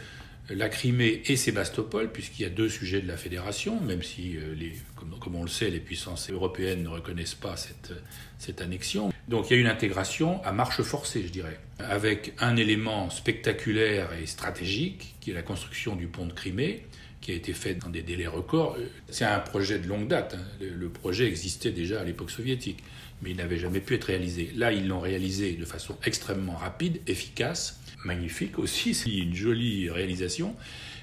la 0.50 0.68
Crimée 0.68 1.22
et 1.26 1.36
Sébastopol, 1.36 2.10
puisqu'il 2.10 2.42
y 2.42 2.44
a 2.44 2.50
deux 2.50 2.68
sujets 2.68 3.00
de 3.00 3.08
la 3.08 3.16
fédération, 3.16 3.80
même 3.80 4.02
si, 4.02 4.36
euh, 4.36 4.54
les, 4.54 4.72
comme, 4.96 5.36
on 5.36 5.42
le 5.42 5.48
sait, 5.48 5.70
les 5.70 5.80
puissances 5.80 6.30
européennes 6.30 6.82
ne 6.82 6.88
reconnaissent 6.88 7.34
pas 7.34 7.56
cette, 7.56 7.92
cette 8.38 8.60
annexion. 8.60 9.12
Donc 9.28 9.50
il 9.50 9.54
y 9.54 9.56
a 9.56 9.60
une 9.60 9.68
intégration 9.68 10.42
à 10.44 10.52
marche 10.52 10.82
forcée, 10.82 11.22
je 11.22 11.32
dirais, 11.32 11.58
avec 11.78 12.34
un 12.38 12.56
élément 12.56 13.08
spectaculaire 13.08 14.10
et 14.20 14.26
stratégique, 14.26 15.14
qui 15.20 15.30
est 15.30 15.34
la 15.34 15.42
construction 15.42 15.94
du 15.94 16.08
pont 16.08 16.26
de 16.26 16.32
Crimée, 16.32 16.84
qui 17.20 17.30
a 17.30 17.34
été 17.34 17.52
fait 17.54 17.74
dans 17.76 17.88
des 17.88 18.02
délais 18.02 18.26
records. 18.26 18.76
C'est 19.08 19.24
un 19.24 19.38
projet 19.38 19.78
de 19.78 19.86
longue 19.86 20.08
date. 20.08 20.34
Hein. 20.34 20.44
Le, 20.60 20.88
projet 20.88 21.26
existait 21.26 21.70
déjà 21.70 22.00
à 22.00 22.04
l'époque 22.04 22.30
soviétique, 22.30 22.82
mais 23.22 23.30
il 23.30 23.36
n'avait 23.36 23.58
jamais 23.58 23.80
pu 23.80 23.94
être 23.94 24.04
réalisé. 24.04 24.50
Là, 24.54 24.72
ils 24.72 24.86
l'ont 24.88 25.00
réalisé 25.00 25.52
de 25.52 25.64
façon 25.64 25.96
extrêmement 26.04 26.56
rapide, 26.56 27.00
efficace, 27.06 27.80
magnifique 28.04 28.58
aussi. 28.58 28.94
C'est 28.94 29.10
une 29.10 29.34
jolie 29.34 29.88
réalisation. 29.90 30.54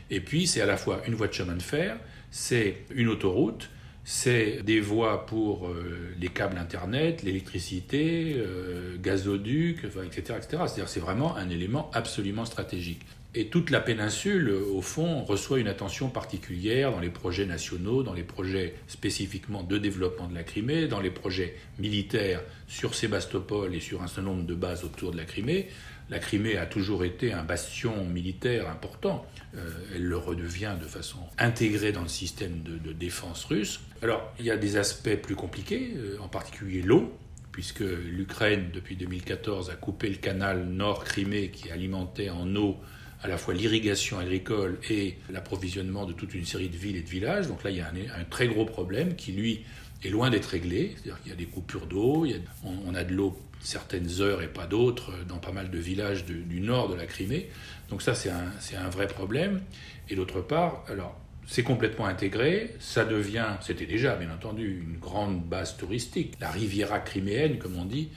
Et 0.10 0.20
puis, 0.20 0.48
c'est 0.48 0.62
à 0.62 0.66
la 0.66 0.78
fois 0.78 1.02
une 1.08 1.16
voie 1.16 1.28
de 1.28 1.34
chemin 1.34 1.56
de 1.56 1.62
fer, 1.62 1.98
c'est 2.32 2.84
une 2.94 3.08
autoroute, 3.08 3.70
c'est 4.04 4.64
des 4.64 4.80
voies 4.80 5.26
pour 5.26 5.68
euh, 5.68 6.14
les 6.20 6.30
câbles 6.30 6.58
Internet, 6.58 7.22
l'électricité, 7.22 8.36
euh, 8.38 8.98
gazoduc, 9.00 9.84
etc. 9.86 10.40
C'est-à-dire 10.40 10.90
c'est 10.90 11.00
vraiment 11.00 11.36
un 11.36 11.50
élément 11.50 11.92
absolument 11.94 12.46
stratégique. 12.46 13.02
Et 13.36 13.48
toute 13.50 13.70
la 13.70 13.80
péninsule, 13.80 14.50
au 14.50 14.82
fond, 14.82 15.24
reçoit 15.24 15.60
une 15.60 15.68
attention 15.68 16.10
particulière 16.10 16.92
dans 16.92 17.00
les 17.00 17.12
projets 17.12 17.46
nationaux, 17.46 18.02
dans 18.02 18.14
les 18.14 18.24
projets 18.24 18.74
spécifiquement 18.88 19.62
de 19.62 19.78
développement 19.78 20.28
de 20.28 20.34
la 20.34 20.42
Crimée, 20.42 20.88
dans 20.88 21.00
les 21.00 21.12
projets 21.12 21.56
militaires 21.78 22.42
sur 22.68 22.96
Sébastopol 22.96 23.76
et 23.76 23.80
sur 23.80 24.02
un 24.02 24.08
certain 24.08 24.24
nombre 24.24 24.48
de 24.48 24.56
bases 24.56 24.84
autour 24.84 25.12
de 25.12 25.18
la 25.18 25.26
Crimée. 25.26 25.68
La 26.10 26.18
Crimée 26.18 26.58
a 26.58 26.66
toujours 26.66 27.04
été 27.04 27.32
un 27.32 27.44
bastion 27.44 28.04
militaire 28.04 28.68
important. 28.68 29.28
Euh, 29.56 29.70
elle 29.94 30.06
le 30.06 30.18
redevient 30.18 30.74
de 30.82 30.88
façon 30.88 31.20
intégrée 31.38 31.92
dans 31.92 32.02
le 32.02 32.08
système 32.08 32.64
de, 32.64 32.92
défense 32.94 33.46
russe. 33.46 33.80
Alors, 34.02 34.34
il 34.40 34.46
y 34.46 34.52
a 34.52 34.58
des 34.58 34.78
aspects 34.78 35.16
plus 35.18 35.36
compliqués, 35.36 35.94
euh, 35.96 36.18
en 36.20 36.28
particulier 36.28 36.82
l'eau 36.82 37.14
puisque 37.52 37.80
l'Ukraine, 37.80 38.70
depuis 38.74 38.96
2014, 38.96 39.70
a 39.70 39.76
coupé 39.76 40.08
le 40.08 40.16
canal 40.16 40.66
Nord-Crimée 40.66 41.50
qui 41.50 41.72
alimentait 41.72 42.30
en 42.30 42.56
eau 42.56 42.78
à 43.22 43.28
la 43.28 43.38
fois 43.38 43.54
l'irrigation 43.54 44.18
agricole 44.20 44.80
et 44.90 45.18
l'approvisionnement 45.30 46.06
de 46.06 46.14
toute 46.14 46.34
une 46.34 46.46
série 46.46 46.70
de 46.70 46.78
villes 46.78 46.96
et 46.96 47.02
de 47.02 47.10
villages. 47.10 47.48
Donc 47.48 47.64
là, 47.64 47.70
il 47.70 47.78
y 47.78 47.82
a 47.82 47.88
un, 47.88 48.24
très 48.30 48.48
gros 48.48 48.66
problème 48.66 49.16
qui, 49.16 49.34
lui, 49.34 49.66
est 50.04 50.10
loin 50.10 50.30
d'être 50.30 50.46
réglé. 50.46 50.96
C'est-à-dire 50.96 51.22
qu'il 51.22 51.32
y 51.32 51.34
a 51.34 51.38
des 51.38 51.46
coupures 51.46 51.86
d'eau, 51.86 52.26
on, 52.64 52.96
a 52.96 53.04
de 53.04 53.14
l'eau 53.14 53.38
certaines 53.60 54.22
heures 54.22 54.42
et 54.42 54.48
pas 54.48 54.68
d'autres 54.68 55.12
dans 55.28 55.38
pas 55.38 55.52
mal 55.52 55.70
de 55.70 55.78
villages 55.78 56.24
du 56.26 56.62
nord 56.62 56.88
de 56.90 56.96
la 56.96 57.06
Crimée. 57.06 57.50
Donc 57.90 58.02
ça, 58.02 58.16
c'est 58.16 58.30
un, 58.30 58.52
un, 58.78 58.90
vrai 58.90 59.08
problème. 59.08 59.62
Et 60.10 60.16
d'autre 60.16 60.40
part, 60.42 60.86
alors, 60.88 61.20
c'est 61.46 61.64
complètement 61.64 62.06
intégré, 62.06 62.76
ça 62.80 63.06
devient, 63.06 63.56
c'était 63.62 63.88
déjà 63.88 64.16
bien 64.16 64.32
entendu, 64.32 64.84
une 64.88 65.00
grande 65.00 65.44
base 65.44 65.78
touristique. 65.78 66.36
La 66.40 66.52
Riviera 66.52 67.00
criméenne, 67.00 67.58
comme 67.58 67.76
on 67.76 67.86
dit, 67.86 68.10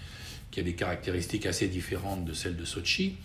qui 0.50 0.60
a 0.60 0.62
des 0.62 0.74
caractéristiques 0.74 1.46
assez 1.46 1.66
différentes 1.66 2.26
de 2.26 2.34
celles 2.34 2.56
de 2.56 2.64
Sochi. 2.66 3.16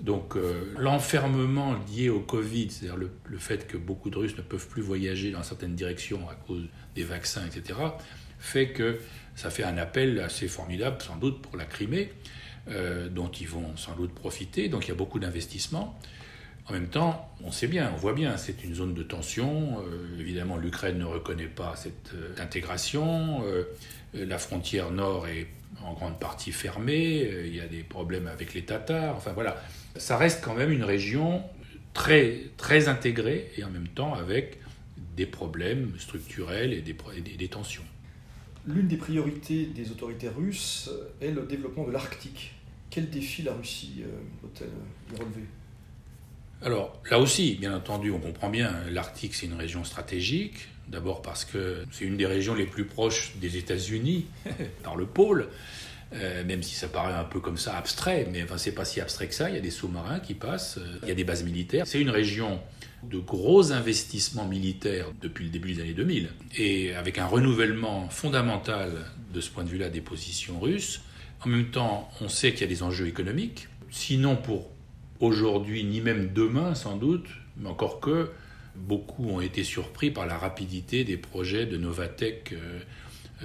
Donc 0.00 0.36
euh, 0.36 0.74
l'enfermement 0.78 1.74
lié 1.88 2.08
au 2.08 2.20
Covid, 2.20 2.70
c'est-à-dire 2.70 2.96
le, 2.96 3.38
fait 3.38 3.66
que 3.66 3.76
beaucoup 3.76 4.10
de 4.10 4.18
Russes 4.18 4.36
ne 4.36 4.42
peuvent 4.42 4.68
plus 4.68 4.82
voyager 4.82 5.30
dans 5.30 5.42
certaines 5.42 5.74
directions 5.74 6.28
à 6.28 6.34
cause 6.34 6.64
des 6.94 7.04
vaccins, 7.04 7.46
etc., 7.46 7.78
fait 8.38 8.68
que 8.68 8.98
ça 9.36 9.48
fait 9.48 9.64
un 9.64 9.78
appel 9.78 10.20
assez 10.20 10.48
formidable 10.48 11.00
sans 11.00 11.16
doute 11.16 11.40
pour 11.40 11.56
la 11.56 11.64
Crimée, 11.64 12.12
euh, 12.68 13.08
dont 13.08 13.28
ils 13.28 13.48
vont 13.48 13.76
sans 13.76 13.94
doute 13.94 14.12
profiter. 14.14 14.68
Donc 14.68 14.86
il 14.86 14.88
y 14.88 14.92
a 14.92 14.96
beaucoup 14.96 15.18
d'investissements. 15.18 15.98
En 16.66 16.72
même 16.72 16.88
temps, 16.88 17.30
on 17.42 17.50
sait 17.50 17.66
bien, 17.66 17.90
on 17.94 17.96
voit 17.96 18.12
bien, 18.12 18.36
c'est 18.36 18.64
une 18.64 18.74
zone 18.74 18.94
de 18.94 19.02
tension. 19.02 19.78
Euh, 19.80 20.20
évidemment, 20.20 20.56
l'Ukraine 20.56 20.98
ne 20.98 21.04
reconnaît 21.04 21.46
pas 21.46 21.74
cette 21.76 22.12
intégration. 22.38 23.42
la 24.12 24.38
frontière 24.38 24.90
nord 24.90 25.26
est 25.28 25.46
en 25.82 25.94
grande 25.94 26.18
partie 26.18 26.52
fermée. 26.52 27.26
Il 27.46 27.54
y 27.54 27.60
a 27.60 27.66
des 27.66 27.82
problèmes 27.82 28.26
avec 28.26 28.52
les 28.54 28.64
Tatars. 28.64 29.16
Enfin 29.16 29.32
voilà, 29.32 29.56
ça 29.96 30.16
reste 30.16 30.42
quand 30.42 30.54
même 30.54 30.72
une 30.72 30.84
région 30.84 31.42
très, 31.92 32.50
très 32.56 32.88
intégrée 32.88 33.50
et 33.56 33.64
en 33.64 33.70
même 33.70 33.88
temps 33.88 34.14
avec 34.14 34.58
des 35.16 35.26
problèmes 35.26 35.92
structurels 35.98 36.72
et 36.72 36.80
des, 36.80 36.96
des, 37.36 37.48
tensions. 37.48 37.84
L'une 38.66 38.88
des 38.88 38.96
priorités 38.96 39.66
des 39.66 39.90
autorités 39.90 40.28
russes 40.28 40.90
est 41.20 41.30
le 41.30 41.42
développement 41.42 41.86
de 41.86 41.92
l'Arctique. 41.92 42.54
Quel 42.90 43.10
défi 43.10 43.42
la 43.42 43.54
Russie 43.54 44.02
peut-elle 44.42 44.70
y 45.12 45.20
relever? 45.20 45.44
Alors 46.62 47.00
là 47.10 47.18
aussi, 47.18 47.56
bien 47.56 47.76
entendu, 47.76 48.10
on 48.10 48.18
comprend 48.18 48.48
bien, 48.48 48.72
l'Arctique 48.90 49.34
c'est 49.34 49.46
une 49.46 49.54
région 49.54 49.84
stratégique, 49.84 50.68
d'abord 50.88 51.22
parce 51.22 51.44
que 51.44 51.84
c'est 51.90 52.04
une 52.04 52.16
des 52.16 52.26
régions 52.26 52.54
les 52.54 52.66
plus 52.66 52.84
proches 52.84 53.34
des 53.36 53.56
États-Unis, 53.56 54.26
par 54.82 54.96
le 54.96 55.06
pôle, 55.06 55.48
euh, 56.14 56.44
même 56.44 56.62
si 56.62 56.74
ça 56.74 56.88
paraît 56.88 57.14
un 57.14 57.24
peu 57.24 57.40
comme 57.40 57.56
ça 57.56 57.76
abstrait, 57.76 58.28
mais 58.30 58.42
enfin, 58.42 58.56
c'est 58.56 58.72
pas 58.72 58.84
si 58.84 59.00
abstrait 59.00 59.26
que 59.26 59.34
ça. 59.34 59.50
Il 59.50 59.56
y 59.56 59.58
a 59.58 59.62
des 59.62 59.70
sous-marins 59.70 60.20
qui 60.20 60.34
passent, 60.34 60.78
euh, 60.78 60.98
il 61.02 61.08
y 61.08 61.12
a 61.12 61.14
des 61.14 61.24
bases 61.24 61.42
militaires. 61.42 61.86
C'est 61.86 62.00
une 62.00 62.10
région 62.10 62.60
de 63.02 63.18
gros 63.18 63.72
investissements 63.72 64.46
militaires 64.46 65.06
depuis 65.20 65.44
le 65.44 65.50
début 65.50 65.74
des 65.74 65.82
années 65.82 65.92
2000, 65.92 66.28
et 66.56 66.94
avec 66.94 67.18
un 67.18 67.26
renouvellement 67.26 68.08
fondamental 68.08 68.92
de 69.32 69.40
ce 69.40 69.50
point 69.50 69.64
de 69.64 69.68
vue-là 69.68 69.90
des 69.90 70.00
positions 70.00 70.58
russes. 70.60 71.02
En 71.44 71.48
même 71.48 71.70
temps, 71.70 72.08
on 72.20 72.28
sait 72.28 72.52
qu'il 72.52 72.62
y 72.62 72.64
a 72.64 72.68
des 72.68 72.82
enjeux 72.82 73.06
économiques, 73.06 73.68
sinon 73.90 74.36
pour 74.36 74.70
aujourd'hui, 75.20 75.84
ni 75.84 76.00
même 76.00 76.32
demain 76.32 76.74
sans 76.74 76.96
doute, 76.96 77.26
mais 77.56 77.68
encore 77.68 78.00
que 78.00 78.30
beaucoup 78.76 79.28
ont 79.28 79.40
été 79.40 79.64
surpris 79.64 80.10
par 80.10 80.26
la 80.26 80.36
rapidité 80.38 81.04
des 81.04 81.16
projets 81.16 81.66
de 81.66 81.76
Novatech. 81.76 82.52
Euh, 82.52 82.80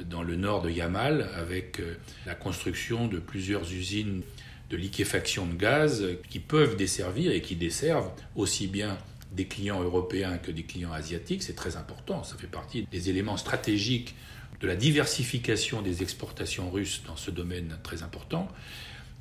dans 0.08 0.24
le 0.24 0.36
nord 0.36 0.62
de 0.62 0.70
Yamal 0.70 1.30
avec 1.36 1.80
euh, 1.80 1.96
la 2.26 2.36
construction 2.36 3.08
de 3.08 3.20
plusieurs 3.20 3.72
usines 3.72 4.22
de 4.70 4.78
liquéfaction 4.78 5.48
de 5.48 5.56
gaz 5.56 6.06
qui 6.30 6.40
peuvent 6.40 6.78
desservir 6.78 7.32
et 7.32 7.42
qui 7.42 7.56
desservent 7.56 8.12
aussi 8.36 8.68
bien 8.68 8.98
des 9.32 9.46
clients 9.46 9.82
européens 9.82 10.38
que 10.38 10.52
des 10.52 10.64
clients 10.64 10.92
asiatiques. 10.92 11.44
C'est 11.44 11.56
très 11.56 11.76
important, 11.76 12.24
ça 12.24 12.36
fait 12.38 12.48
partie 12.48 12.88
des 12.92 13.10
éléments 13.10 13.38
stratégiques 13.38 14.16
de 14.62 14.68
la 14.68 14.76
diversification 14.76 15.82
des 15.82 16.02
exportations 16.04 16.70
russes 16.70 17.02
dans 17.08 17.16
ce 17.16 17.32
domaine 17.32 17.78
très 17.84 18.04
important. 18.04 18.48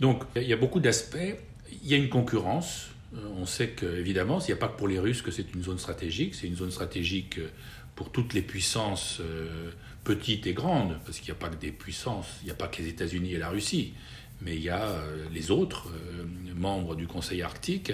Donc 0.01 0.25
il 0.37 0.43
y 0.43 0.53
a 0.53 0.57
beaucoup 0.57 0.81
d'aspects. 0.81 1.37
Il 1.83 1.89
y 1.89 1.95
a 1.95 1.97
une 1.97 2.09
concurrence. 2.09 2.89
Euh, 3.15 3.21
on 3.39 3.47
sait 3.47 3.71
qu'évidemment, 3.71 4.41
il 4.41 4.47
n'y 4.47 4.53
a 4.53 4.57
pas 4.57 4.69
que 4.69 4.77
pour 4.77 4.89
les 4.89 4.99
Russes 4.99 5.23
que 5.23 5.31
c'est 5.31 5.55
une 5.55 5.63
zone 5.63 5.79
stratégique, 5.79 6.35
c'est 6.35 6.47
une 6.47 6.57
zone 6.57 6.71
stratégique 6.71 7.39
euh, 7.39 7.49
pour 7.95 8.11
toutes 8.11 8.35
les 8.35 8.43
puissances 8.43 9.21
petites 10.09 10.47
et 10.47 10.55
grandes, 10.55 10.99
parce 11.05 11.19
qu'il 11.19 11.27
n'y 11.27 11.39
a 11.39 11.41
pas 11.41 11.51
que 11.51 11.61
des 11.61 11.71
puissances, 11.71 12.29
il 12.41 12.47
n'y 12.47 12.51
a 12.51 12.55
pas 12.55 12.67
que 12.67 12.81
les 12.81 12.89
États-Unis 12.89 13.35
et 13.35 13.39
la 13.39 13.51
Russie, 13.51 13.93
mais 14.41 14.57
il 14.57 14.63
y 14.63 14.71
a 14.71 14.85
euh, 14.85 15.27
les 15.35 15.51
autres 15.51 15.89
euh, 15.89 16.25
membres 16.57 16.97
du 16.97 17.07
Conseil 17.07 17.43
arctique. 17.43 17.93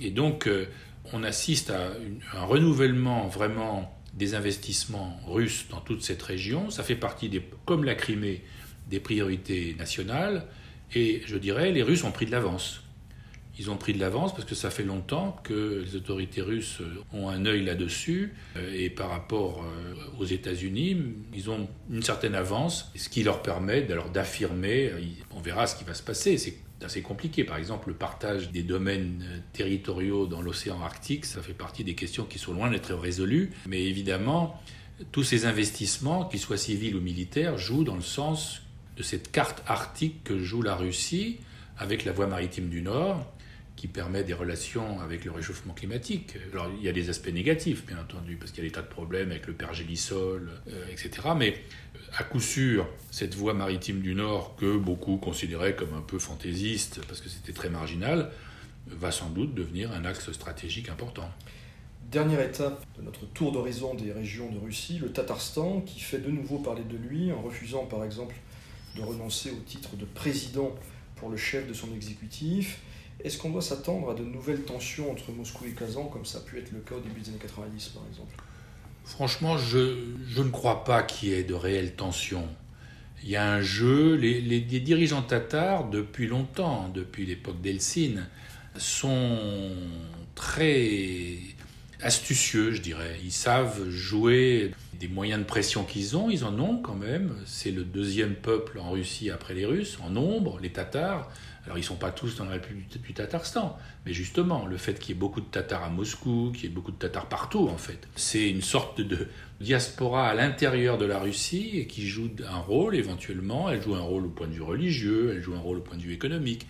Et 0.00 0.12
donc, 0.12 0.46
euh, 0.46 0.68
on 1.12 1.24
assiste 1.24 1.70
à 1.70 1.90
un 2.34 2.44
renouvellement 2.44 3.26
vraiment 3.26 3.98
des 4.14 4.36
investissements 4.36 5.18
russes 5.26 5.66
dans 5.70 5.80
toute 5.80 6.04
cette 6.04 6.22
région. 6.22 6.70
Ça 6.70 6.84
fait 6.84 6.94
partie, 6.94 7.28
des, 7.28 7.42
comme 7.64 7.82
la 7.82 7.96
Crimée, 7.96 8.44
des 8.88 9.00
priorités 9.00 9.74
nationales. 9.76 10.46
Et 10.94 11.22
je 11.26 11.36
dirais, 11.36 11.72
les 11.72 11.82
Russes 11.82 12.04
ont 12.04 12.12
pris 12.12 12.26
de 12.26 12.30
l'avance 12.30 12.82
ils 13.60 13.70
ont 13.70 13.76
pris 13.76 13.92
de 13.92 14.00
l'avance 14.00 14.32
parce 14.32 14.46
que 14.46 14.54
ça 14.54 14.70
fait 14.70 14.84
longtemps 14.84 15.38
que 15.44 15.84
les 15.84 15.94
autorités 15.94 16.40
russes 16.40 16.78
ont 17.12 17.28
un 17.28 17.44
œil 17.44 17.62
là-dessus. 17.62 18.32
Euh, 18.56 18.74
et 18.74 18.88
par 18.88 19.10
rapport 19.10 19.62
euh, 19.62 19.94
aux 20.18 20.24
États-Unis, 20.24 20.96
ils 21.34 21.50
ont 21.50 21.68
une 21.90 22.02
certaine 22.02 22.34
avance, 22.34 22.90
ce 22.96 23.10
qui 23.10 23.22
leur 23.22 23.42
permet 23.42 23.82
d'affirmer, 24.14 24.86
euh, 24.86 25.02
on 25.36 25.40
verra 25.40 25.66
ce 25.66 25.76
qui 25.76 25.84
va 25.84 25.92
se 25.92 26.02
passer, 26.02 26.38
c'est 26.38 26.56
assez 26.82 27.02
compliqué. 27.02 27.44
Par 27.44 27.58
exemple, 27.58 27.90
le 27.90 27.94
partage 27.94 28.50
des 28.50 28.62
domaines 28.62 29.22
territoriaux 29.52 30.26
dans 30.26 30.40
l'océan 30.40 30.80
Arctique, 30.80 31.26
ça 31.26 31.42
fait 31.42 31.52
partie 31.52 31.84
des 31.84 31.94
questions 31.94 32.24
qui 32.24 32.38
sont 32.38 32.54
loin 32.54 32.70
d'être 32.70 32.94
résolues, 32.94 33.50
mais 33.68 33.84
évidemment, 33.84 34.58
tous 35.12 35.22
ces 35.22 35.44
investissements, 35.44 36.24
qu'ils 36.24 36.40
soient 36.40 36.56
civils 36.56 36.96
ou 36.96 37.02
militaires, 37.02 37.58
jouent 37.58 37.84
dans 37.84 37.96
le 37.96 38.00
sens 38.00 38.62
de 38.96 39.02
cette 39.02 39.30
carte 39.30 39.62
arctique 39.66 40.24
que 40.24 40.38
joue 40.38 40.62
la 40.62 40.76
Russie 40.76 41.40
avec 41.76 42.06
la 42.06 42.12
voie 42.12 42.26
maritime 42.26 42.70
du 42.70 42.80
Nord 42.80 43.30
qui 43.80 43.88
permet 43.88 44.24
des 44.24 44.34
relations 44.34 45.00
avec 45.00 45.24
le 45.24 45.30
réchauffement 45.30 45.72
climatique. 45.72 46.36
Alors 46.52 46.68
il 46.76 46.84
y 46.84 46.88
a 46.90 46.92
des 46.92 47.08
aspects 47.08 47.32
négatifs, 47.32 47.86
bien 47.86 47.98
entendu, 47.98 48.36
parce 48.36 48.50
qu'il 48.50 48.62
y 48.62 48.66
a 48.66 48.68
des 48.68 48.74
tas 48.74 48.82
de 48.82 48.88
problèmes 48.88 49.30
avec 49.30 49.46
le 49.46 49.54
pergélisol, 49.54 50.50
euh, 50.68 50.84
etc. 50.92 51.28
Mais 51.34 51.54
à 52.18 52.24
coup 52.24 52.40
sûr, 52.40 52.86
cette 53.10 53.34
voie 53.34 53.54
maritime 53.54 54.02
du 54.02 54.14
Nord, 54.14 54.54
que 54.56 54.76
beaucoup 54.76 55.16
considéraient 55.16 55.74
comme 55.74 55.94
un 55.94 56.02
peu 56.02 56.18
fantaisiste, 56.18 57.00
parce 57.08 57.22
que 57.22 57.30
c'était 57.30 57.54
très 57.54 57.70
marginal, 57.70 58.30
va 58.86 59.10
sans 59.10 59.30
doute 59.30 59.54
devenir 59.54 59.90
un 59.92 60.04
axe 60.04 60.30
stratégique 60.30 60.90
important. 60.90 61.30
Dernière 62.12 62.42
étape 62.42 62.84
de 62.98 63.02
notre 63.02 63.24
tour 63.32 63.50
d'horizon 63.50 63.94
des 63.94 64.12
régions 64.12 64.52
de 64.52 64.58
Russie, 64.58 64.98
le 64.98 65.10
Tatarstan, 65.10 65.80
qui 65.80 66.00
fait 66.00 66.18
de 66.18 66.30
nouveau 66.30 66.58
parler 66.58 66.84
de 66.84 66.98
lui 66.98 67.32
en 67.32 67.40
refusant 67.40 67.86
par 67.86 68.04
exemple 68.04 68.34
de 68.94 69.00
renoncer 69.00 69.50
au 69.50 69.60
titre 69.66 69.96
de 69.96 70.04
président 70.04 70.74
pour 71.16 71.30
le 71.30 71.38
chef 71.38 71.66
de 71.66 71.72
son 71.72 71.94
exécutif 71.94 72.82
Est-ce 73.24 73.38
qu'on 73.38 73.50
doit 73.50 73.62
s'attendre 73.62 74.10
à 74.10 74.14
de 74.14 74.24
nouvelles 74.24 74.62
tensions 74.62 75.10
entre 75.10 75.32
Moscou 75.32 75.64
et 75.66 75.72
Kazan, 75.72 76.04
comme 76.04 76.24
ça 76.24 76.38
a 76.38 76.40
pu 76.40 76.58
être 76.58 76.72
le 76.72 76.80
cas 76.80 76.94
au 76.94 77.00
début 77.00 77.20
des 77.20 77.28
années 77.28 77.38
90 77.38 77.88
par 77.88 78.02
exemple? 78.08 78.34
Franchement, 79.04 79.58
je, 79.58 79.96
je, 80.28 80.42
ne 80.42 80.50
crois 80.50 80.84
pas 80.84 81.02
qu'il 81.02 81.30
y 81.30 81.32
ait 81.32 81.42
de 81.42 81.54
réelles 81.54 81.94
tensions. 81.94 82.48
Il 83.22 83.30
y 83.30 83.36
a 83.36 83.52
un 83.52 83.60
jeu, 83.60 84.14
les, 84.14 84.40
les, 84.40 84.60
les 84.60 84.80
dirigeants 84.80 85.22
tatars, 85.22 85.88
depuis 85.90 86.26
longtemps, 86.26 86.88
depuis 86.94 87.26
l'époque 87.26 87.60
d'Eltsine, 87.60 88.26
sont 88.76 89.38
très 90.34 91.38
astucieux, 92.02 92.72
je 92.72 92.80
dirais. 92.80 93.18
Ils 93.22 93.32
savent 93.32 93.88
jouer 93.90 94.72
des 95.00 95.08
moyens 95.08 95.40
de 95.40 95.46
pression 95.46 95.84
qu'ils 95.84 96.14
ont, 96.14 96.28
ils 96.28 96.44
en 96.44 96.58
ont 96.60 96.76
quand 96.76 96.94
même. 96.94 97.34
C'est 97.46 97.70
le 97.70 97.84
deuxième 97.84 98.34
peuple 98.34 98.78
en 98.78 98.90
Russie 98.90 99.30
après 99.30 99.54
les 99.54 99.64
Russes, 99.64 99.98
en 100.04 100.10
nombre, 100.10 100.60
les 100.60 100.70
Tatars. 100.70 101.30
Alors 101.64 101.78
ils 101.78 101.82
ne 101.82 101.86
sont 101.86 101.96
pas 101.96 102.10
tous 102.10 102.36
dans 102.36 102.44
la 102.44 102.52
République 102.52 103.02
du 103.02 103.12
Tatarstan, 103.12 103.78
mais 104.04 104.12
justement, 104.12 104.66
le 104.66 104.76
fait 104.76 104.98
qu'il 104.98 105.14
y 105.14 105.18
ait 105.18 105.20
beaucoup 105.20 105.40
de 105.40 105.46
Tatars 105.46 105.84
à 105.84 105.88
Moscou, 105.90 106.52
qu'il 106.54 106.64
y 106.64 106.66
ait 106.66 106.74
beaucoup 106.74 106.90
de 106.90 106.96
Tatars 106.96 107.28
partout, 107.28 107.68
en 107.68 107.76
fait, 107.76 108.08
c'est 108.14 108.48
une 108.48 108.62
sorte 108.62 109.00
de 109.00 109.28
diaspora 109.60 110.28
à 110.28 110.34
l'intérieur 110.34 110.98
de 110.98 111.06
la 111.06 111.18
Russie 111.18 111.86
qui 111.86 112.06
joue 112.06 112.30
un 112.48 112.58
rôle 112.58 112.94
éventuellement. 112.94 113.70
Elle 113.70 113.82
joue 113.82 113.94
un 113.94 114.00
rôle 114.00 114.26
au 114.26 114.30
point 114.30 114.48
de 114.48 114.52
vue 114.52 114.62
religieux, 114.62 115.32
elle 115.34 115.42
joue 115.42 115.54
un 115.54 115.60
rôle 115.60 115.78
au 115.78 115.82
point 115.82 115.96
de 115.96 116.02
vue 116.02 116.14
économique. 116.14 116.66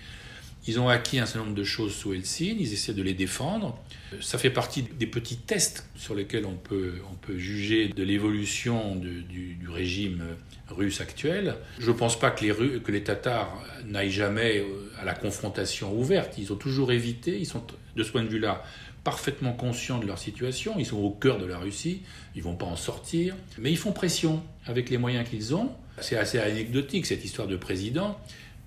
Ils 0.67 0.79
ont 0.79 0.89
acquis 0.89 1.19
un 1.19 1.27
certain 1.27 1.47
nombre 1.47 1.57
de 1.57 1.65
choses 1.65 1.95
sous 1.95 2.13
Helsinki, 2.13 2.57
ils 2.61 2.73
essaient 2.73 2.93
de 2.93 3.03
les 3.03 3.15
défendre. 3.15 3.79
Ça 4.21 4.37
fait 4.37 4.51
partie 4.51 4.83
des 4.83 5.07
petits 5.07 5.39
tests 5.39 5.87
sur 5.97 6.15
lesquels 6.15 6.45
on 6.45 6.55
peut, 6.55 6.95
on 7.11 7.15
peut 7.15 7.39
juger 7.39 7.89
de 7.89 8.03
l'évolution 8.03 8.97
du, 8.97 9.59
régime 9.69 10.23
russe 10.69 11.01
actuel. 11.01 11.57
Je 11.79 11.91
ne 11.91 11.97
pense 11.97 12.19
pas 12.19 12.31
que 12.31 12.45
les, 12.45 12.81
que 12.81 12.93
les 12.93 13.03
Tatars 13.03 13.57
n'aillent 13.87 14.11
jamais 14.11 14.65
à 15.01 15.05
la 15.05 15.15
confrontation 15.15 15.97
ouverte. 15.97 16.37
Ils 16.39 16.53
ont 16.53 16.57
toujours 16.57 16.93
évité, 16.93 17.39
ils 17.39 17.47
sont 17.47 17.63
de 17.97 18.03
ce 18.03 18.11
point 18.11 18.23
de 18.23 18.29
vue-là 18.29 18.63
parfaitement 19.05 19.53
conscients 19.53 19.99
de 19.99 20.07
leur 20.07 20.19
situation, 20.19 20.75
ils 20.79 20.87
sont 20.87 20.99
au 20.99 21.11
cœur 21.11 21.39
de 21.39 21.47
la 21.47 21.59
Russie, 21.59 22.03
ils 22.35 22.43
vont 22.43 22.57
pas 22.57 22.67
en 22.67 22.77
sortir, 22.77 23.35
mais 23.59 23.71
ils 23.71 23.79
font 23.79 23.93
pression 23.93 24.43
avec 24.67 24.91
les 24.91 24.99
moyens 24.99 25.29
qu'ils 25.29 25.55
ont. 25.55 25.71
C'est 26.01 26.17
assez 26.17 26.39
anecdotique 26.39 27.07
cette 27.07 27.25
histoire 27.25 27.49
de 27.49 27.57
président. 27.57 28.19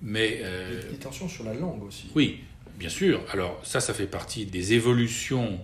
Mais, 0.04 0.40
euh, 0.42 0.90
des 0.90 0.98
tensions 0.98 1.28
sur 1.28 1.44
la 1.44 1.54
langue 1.54 1.82
aussi. 1.82 2.10
Oui, 2.14 2.40
bien 2.78 2.90
sûr. 2.90 3.22
Alors 3.32 3.60
ça, 3.64 3.80
ça 3.80 3.94
fait 3.94 4.06
partie 4.06 4.44
des 4.44 4.74
évolutions 4.74 5.58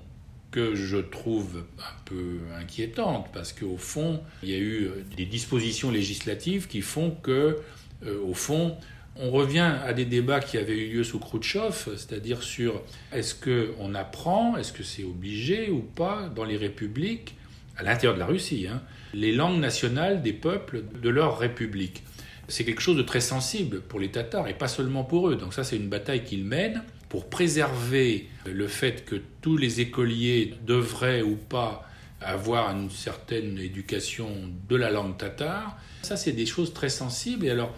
que 0.50 0.74
je 0.74 0.96
trouve 0.96 1.64
un 1.78 2.02
peu 2.06 2.38
inquiétantes, 2.58 3.28
parce 3.32 3.52
qu'au 3.52 3.76
fond, 3.76 4.20
il 4.42 4.48
y 4.48 4.54
a 4.54 4.58
eu 4.58 4.90
des 5.16 5.26
dispositions 5.26 5.92
législatives 5.92 6.66
qui 6.66 6.80
font 6.80 7.12
que, 7.12 7.58
euh, 8.04 8.20
au 8.24 8.34
fond, 8.34 8.76
on 9.16 9.30
revient 9.30 9.76
à 9.84 9.92
des 9.92 10.06
débats 10.06 10.40
qui 10.40 10.56
avaient 10.56 10.76
eu 10.76 10.92
lieu 10.94 11.04
sous 11.04 11.18
Khrouchtchev, 11.18 11.96
c'est-à-dire 11.96 12.42
sur 12.42 12.82
est-ce 13.12 13.34
qu'on 13.34 13.94
apprend, 13.94 14.56
est-ce 14.56 14.72
que 14.72 14.82
c'est 14.82 15.04
obligé 15.04 15.70
ou 15.70 15.80
pas 15.80 16.28
dans 16.34 16.44
les 16.44 16.56
républiques, 16.56 17.34
à 17.76 17.82
l'intérieur 17.82 18.14
de 18.14 18.20
la 18.20 18.26
Russie, 18.26 18.66
hein, 18.66 18.82
les 19.14 19.32
langues 19.32 19.60
nationales 19.60 20.22
des 20.22 20.32
peuples 20.32 20.82
de 21.02 21.08
leur 21.08 21.38
république 21.38 22.02
c'est 22.50 22.64
quelque 22.64 22.82
chose 22.82 22.96
de 22.96 23.02
très 23.02 23.20
sensible 23.20 23.80
pour 23.80 24.00
les 24.00 24.10
Tatars 24.10 24.48
et 24.48 24.54
pas 24.54 24.68
seulement 24.68 25.04
pour 25.04 25.28
eux. 25.28 25.36
Donc 25.36 25.54
ça, 25.54 25.64
c'est 25.64 25.76
une 25.76 25.88
bataille 25.88 26.24
qu'ils 26.24 26.44
mènent 26.44 26.82
pour 27.08 27.30
préserver 27.30 28.28
le 28.46 28.66
fait 28.66 29.04
que 29.04 29.16
tous 29.40 29.56
les 29.56 29.80
écoliers 29.80 30.54
devraient 30.66 31.22
ou 31.22 31.36
pas 31.36 31.86
avoir 32.20 32.70
une 32.70 32.90
certaine 32.90 33.58
éducation 33.58 34.28
de 34.68 34.76
la 34.76 34.90
langue 34.90 35.16
tatare. 35.16 35.78
Ça, 36.02 36.16
c'est 36.16 36.32
des 36.32 36.46
choses 36.46 36.74
très 36.74 36.90
sensibles. 36.90 37.46
Et 37.46 37.50
alors, 37.50 37.74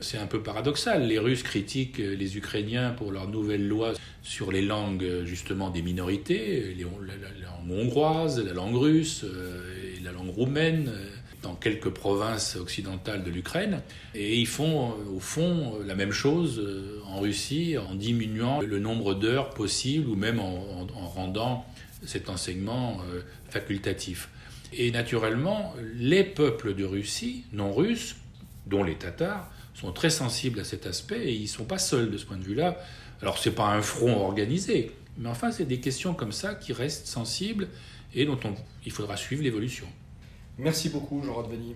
c'est 0.00 0.18
un 0.18 0.26
peu 0.26 0.42
paradoxal. 0.42 1.06
Les 1.06 1.18
Russes 1.18 1.42
critiquent 1.42 1.98
les 1.98 2.36
Ukrainiens 2.36 2.90
pour 2.90 3.10
leur 3.10 3.28
nouvelle 3.28 3.66
loi 3.66 3.94
sur 4.22 4.52
les 4.52 4.62
langues, 4.62 5.24
justement, 5.24 5.70
des 5.70 5.82
minorités, 5.82 6.76
la, 6.78 7.48
langue 7.48 7.70
hongroise, 7.70 8.44
la 8.44 8.52
langue 8.52 8.76
russe 8.76 9.24
euh, 9.24 9.96
et 9.96 10.02
la 10.02 10.12
langue 10.12 10.30
roumaine 10.30 10.92
dans 11.46 11.54
quelques 11.54 11.90
provinces 11.90 12.56
occidentales 12.56 13.22
de 13.22 13.30
l'Ukraine. 13.30 13.82
Et 14.14 14.36
ils 14.36 14.48
font 14.48 14.94
au 15.14 15.20
fond 15.20 15.78
la 15.86 15.94
même 15.94 16.10
chose 16.10 16.58
euh, 16.58 17.00
en 17.06 17.20
Russie 17.20 17.76
en 17.78 17.94
diminuant 17.94 18.60
le 18.60 18.80
nombre 18.80 19.14
d'heures 19.14 19.50
possibles 19.50 20.08
ou 20.08 20.16
même 20.16 20.40
en, 20.40 20.86
rendant 21.14 21.64
cet 22.04 22.28
enseignement 22.28 22.98
euh, 23.12 23.20
facultatif. 23.48 24.28
Et 24.72 24.90
naturellement, 24.90 25.72
les 25.94 26.24
peuples 26.24 26.74
de 26.74 26.84
Russie, 26.84 27.44
non 27.52 27.72
russes, 27.72 28.16
dont 28.66 28.82
les 28.82 28.96
Tatars, 28.96 29.48
sont 29.74 29.92
très 29.92 30.10
sensibles 30.10 30.58
à 30.58 30.64
cet 30.64 30.86
aspect 30.86 31.28
et 31.28 31.32
ils 31.32 31.42
ne 31.42 31.48
sont 31.48 31.64
pas 31.64 31.78
seuls 31.78 32.10
de 32.10 32.18
ce 32.18 32.26
point 32.26 32.38
de 32.38 32.44
vue-là. 32.44 32.76
Alors 33.22 33.38
ce 33.38 33.48
n'est 33.48 33.54
pas 33.54 33.68
un 33.68 33.82
front 33.82 34.16
organisé, 34.20 34.90
mais 35.16 35.28
enfin 35.28 35.52
c'est 35.52 35.64
des 35.64 35.78
questions 35.78 36.12
comme 36.12 36.32
ça 36.32 36.56
qui 36.56 36.72
restent 36.72 37.06
sensibles 37.06 37.68
et 38.14 38.24
dont 38.24 38.38
il 38.84 38.90
faudra 38.90 39.16
suivre 39.16 39.44
l'évolution. 39.44 39.86
Merci 40.58 40.88
beaucoup, 40.88 41.22
Jean 41.22 41.34
Radveni. 41.34 41.74